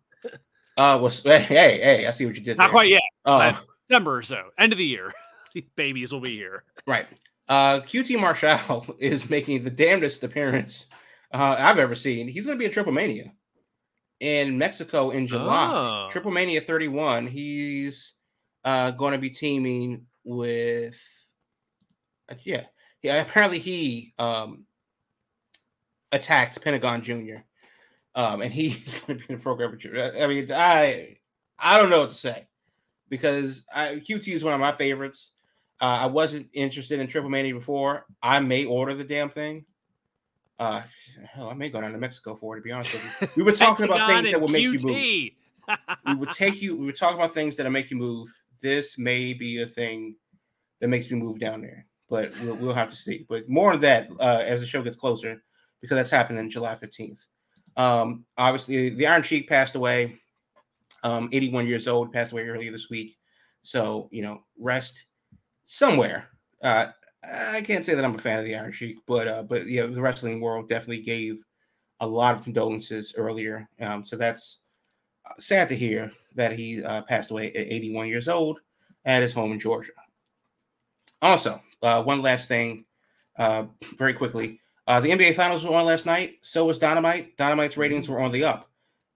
[0.78, 2.56] Uh, was hey, hey, I see what you did.
[2.56, 2.70] Not there.
[2.72, 3.02] quite yet.
[3.26, 3.52] Uh,
[3.88, 4.42] December or so.
[4.58, 5.12] End of the year.
[5.76, 6.64] Babies will be here.
[6.86, 7.06] right.
[7.48, 10.86] Uh, QT Marshall is making the damnedest appearance
[11.34, 12.26] uh, I've ever seen.
[12.28, 13.32] He's going to be a Triple Mania
[14.22, 15.68] in Mexico in July.
[15.72, 16.08] Oh.
[16.08, 17.26] Triple Mania 31.
[17.26, 18.14] He's
[18.64, 20.96] uh, going to be teaming with,
[22.30, 22.62] uh, yeah,
[23.02, 23.20] yeah.
[23.20, 24.64] Apparently, he um,
[26.12, 27.42] attacked Pentagon Jr.
[28.14, 29.76] Um, and he's going to be in the program.
[29.92, 31.16] I mean, I
[31.58, 32.46] I don't know what to say
[33.08, 35.32] because I, QT is one of my favorites.
[35.80, 38.06] Uh, I wasn't interested in Triple Mania before.
[38.22, 39.64] I may order the damn thing.
[40.62, 40.80] Uh,
[41.28, 42.60] hell, I may go down to Mexico for it.
[42.60, 45.30] To be honest with you, we were talking about things that will make you move.
[46.06, 46.76] We would take you.
[46.76, 48.28] We were talking about things that'll make you move.
[48.60, 50.16] This may be a thing
[50.80, 53.24] that makes me move down there, but we'll, we'll have to see.
[53.28, 55.42] But more of that uh, as the show gets closer,
[55.80, 57.24] because that's happening July fifteenth.
[57.76, 60.20] Um, obviously, the Iron Sheik passed away.
[61.04, 63.16] Um, 81 years old, passed away earlier this week.
[63.62, 65.06] So you know, rest
[65.64, 66.28] somewhere.
[66.62, 66.88] Uh,
[67.24, 69.86] I can't say that I'm a fan of the Iron Sheik, but uh, but yeah,
[69.86, 71.42] the wrestling world definitely gave
[72.00, 73.68] a lot of condolences earlier.
[73.80, 74.60] Um, so that's
[75.26, 78.60] uh, sad to hear that he uh, passed away at 81 years old
[79.04, 79.92] at his home in Georgia.
[81.20, 82.84] Also, uh, one last thing,
[83.38, 83.64] uh,
[83.96, 84.60] very quickly.
[84.88, 86.38] Uh, the NBA Finals were on last night.
[86.42, 87.36] So was Dynamite.
[87.36, 88.68] Dynamite's ratings were on the up.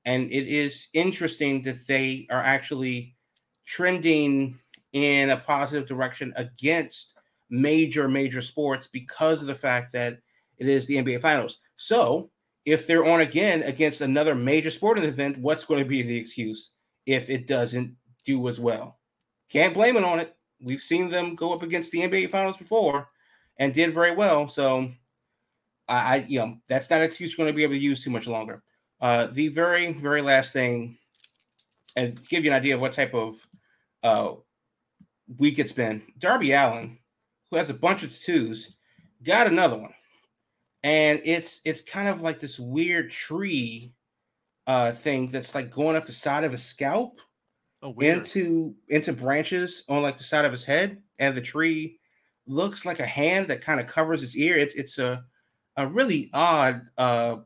[0.05, 3.17] And it is interesting that they are actually
[3.65, 4.59] trending
[4.93, 7.16] in a positive direction against
[7.51, 10.19] major, major sports because of the fact that
[10.59, 11.59] it is the NBA Finals.
[11.77, 12.31] So
[12.65, 16.71] if they're on again against another major sporting event, what's going to be the excuse
[17.07, 17.95] if it doesn't
[18.25, 18.99] do as well?
[19.49, 20.35] Can't blame it on it.
[20.61, 23.09] We've seen them go up against the NBA Finals before
[23.59, 24.49] and did very well.
[24.49, 24.91] So
[25.89, 28.03] I, I you know, that's not an excuse you're going to be able to use
[28.03, 28.63] too much longer.
[29.01, 30.97] Uh, the very, very last thing
[31.95, 33.37] and give you an idea of what type of
[34.03, 34.33] uh,
[35.39, 36.99] week it's been, Darby Allin,
[37.51, 38.77] who has a bunch of tattoos,
[39.23, 39.95] got another one,
[40.83, 43.93] and it's it's kind of like this weird tree
[44.67, 47.19] uh, thing that's like going up the side of his scalp
[47.83, 51.99] oh, into into branches on like the side of his head, and the tree
[52.47, 54.57] looks like a hand that kind of covers his ear.
[54.57, 55.25] It's it's a
[55.77, 57.39] a really odd uh,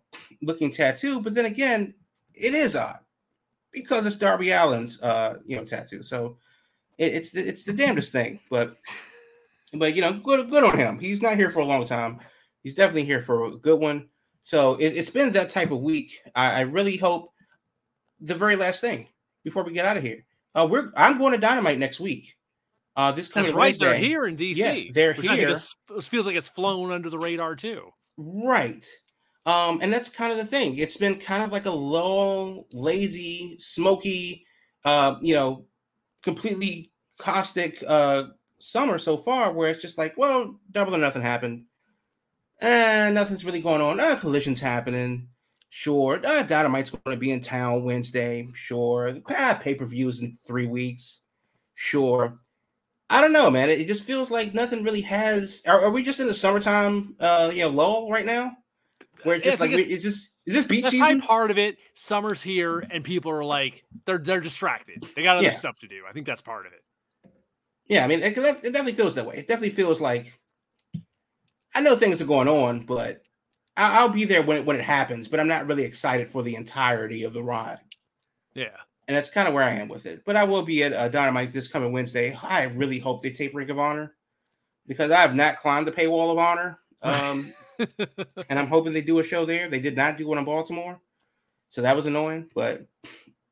[0.43, 1.95] looking tattoo, but then again,
[2.35, 3.01] it is odd
[3.73, 6.03] because it's Darby Allin's uh, you know tattoo.
[6.03, 6.39] So
[6.99, 8.77] it, it's the, it's the damnedest thing, but
[9.75, 10.99] but you know, good good on him.
[10.99, 12.21] He's not here for a long time.
[12.63, 14.09] He's definitely here for a good one.
[14.43, 16.19] So it, has been that type of week.
[16.35, 17.33] I, I, really hope
[18.21, 19.07] the very last thing
[19.45, 20.25] before we get out of here.
[20.55, 22.37] Uh, we're I'm going to Dynamite next week.
[22.97, 23.67] Uh, this coming That's right.
[23.67, 23.85] Wednesday.
[23.87, 24.57] They're here in DC.
[24.57, 25.51] Yeah, they're here.
[25.51, 27.91] It feels like it's flown under the radar too.
[28.17, 28.85] Right.
[29.47, 30.77] Um, and that's kind of the thing.
[30.77, 34.45] It's been kind of like a long, lazy, smoky,
[34.85, 35.67] uh, you know,
[36.23, 36.91] completely
[37.21, 38.25] caustic uh
[38.61, 41.65] summer so far where it's just like, well, double or nothing happened.
[42.61, 43.99] And eh, nothing's really going on.
[44.01, 45.29] Uh, collisions happening.
[45.71, 46.21] Sure.
[46.25, 48.47] Uh, Dynamite's going to be in town Wednesday.
[48.55, 49.17] Sure.
[49.31, 51.23] Ah, pay per views in three weeks.
[51.75, 52.39] Sure.
[53.09, 53.71] I don't know, man.
[53.71, 55.63] It, it just feels like nothing really has.
[55.67, 58.53] Are, are, we just in the summertime, uh, you know, lull right now?
[59.23, 61.21] Where it's just like it's, it's just is this beach season?
[61.21, 61.79] Part of it.
[61.95, 65.07] Summer's here, and people are like they're they're distracted.
[65.15, 65.53] They got other yeah.
[65.53, 66.03] stuff to do.
[66.09, 66.83] I think that's part of it.
[67.91, 69.35] Yeah, I mean, it, it definitely feels that way.
[69.35, 70.39] It definitely feels like
[71.75, 73.25] I know things are going on, but
[73.77, 75.27] I'll, I'll be there when it when it happens.
[75.27, 77.81] But I'm not really excited for the entirety of the ride.
[78.55, 78.77] Yeah,
[79.09, 80.23] and that's kind of where I am with it.
[80.25, 82.39] But I will be at uh, Dynamite this coming Wednesday.
[82.45, 84.15] I really hope they tape Ring of Honor
[84.87, 86.79] because I have not climbed the paywall of honor.
[87.03, 87.53] Um,
[88.49, 89.69] and I'm hoping they do a show there.
[89.69, 91.01] They did not do one in Baltimore,
[91.71, 92.51] so that was annoying.
[92.55, 92.87] But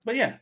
[0.05, 0.36] but yeah,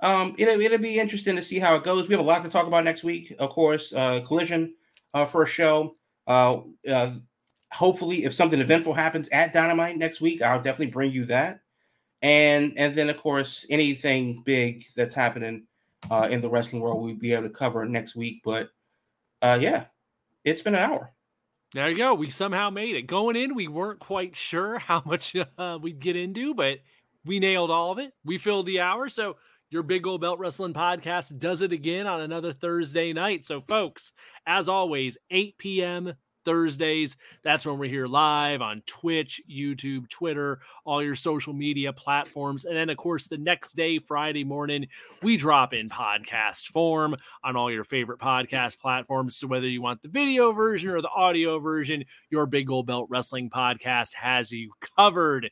[0.00, 2.08] um, it'll it'll be interesting to see how it goes.
[2.08, 3.92] We have a lot to talk about next week, of course.
[3.92, 4.74] Uh, collision
[5.14, 5.96] uh, for a show.
[6.26, 7.10] Uh, uh,
[7.72, 11.60] hopefully, if something eventful happens at Dynamite next week, I'll definitely bring you that.
[12.22, 15.66] And and then of course anything big that's happening
[16.10, 18.42] uh, in the wrestling world, we'll be able to cover next week.
[18.44, 18.70] But
[19.42, 19.86] uh, yeah,
[20.44, 21.12] it's been an hour.
[21.74, 22.14] There you go.
[22.14, 23.02] We somehow made it.
[23.02, 26.78] Going in, we weren't quite sure how much uh, we'd get into, but
[27.24, 28.12] we nailed all of it.
[28.24, 29.08] We filled the hour.
[29.08, 29.36] So
[29.76, 33.44] your Big Gold Belt Wrestling podcast does it again on another Thursday night.
[33.44, 34.10] So, folks,
[34.46, 36.14] as always, 8 p.m.
[36.46, 37.18] Thursdays.
[37.44, 42.64] That's when we're here live on Twitch, YouTube, Twitter, all your social media platforms.
[42.64, 44.86] And then, of course, the next day, Friday morning,
[45.22, 47.14] we drop in podcast form
[47.44, 49.36] on all your favorite podcast platforms.
[49.36, 53.08] So, whether you want the video version or the audio version, your Big Gold Belt
[53.10, 55.50] Wrestling podcast has you covered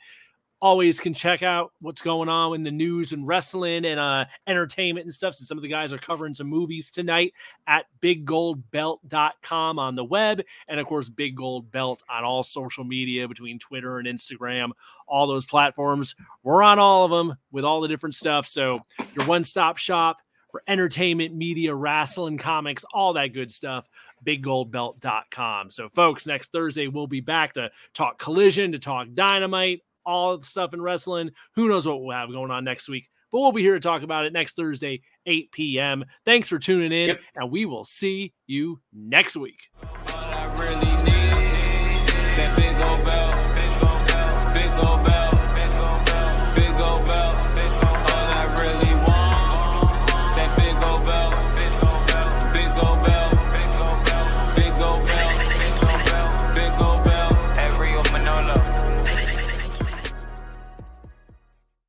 [0.65, 5.05] always can check out what's going on in the news and wrestling and uh, entertainment
[5.05, 5.35] and stuff.
[5.35, 7.35] So some of the guys are covering some movies tonight
[7.67, 10.41] at biggoldbelt.com on the web.
[10.67, 14.71] And of course, Big Gold Belt on all social media between Twitter and Instagram,
[15.07, 16.17] all those platforms.
[16.43, 18.47] We're on all of them with all the different stuff.
[18.47, 18.81] So
[19.15, 20.17] your one stop shop
[20.51, 23.87] for entertainment, media, wrestling, comics, all that good stuff.
[24.25, 25.71] BigGoldBelt.com.
[25.71, 30.47] So, folks, next Thursday we'll be back to talk collision, to talk dynamite, all the
[30.47, 31.31] stuff in wrestling.
[31.55, 33.09] Who knows what we'll have going on next week?
[33.33, 36.05] But we'll be here to talk about it next Thursday, 8 p.m.
[36.25, 37.21] Thanks for tuning in, yep.
[37.35, 39.59] and we will see you next week.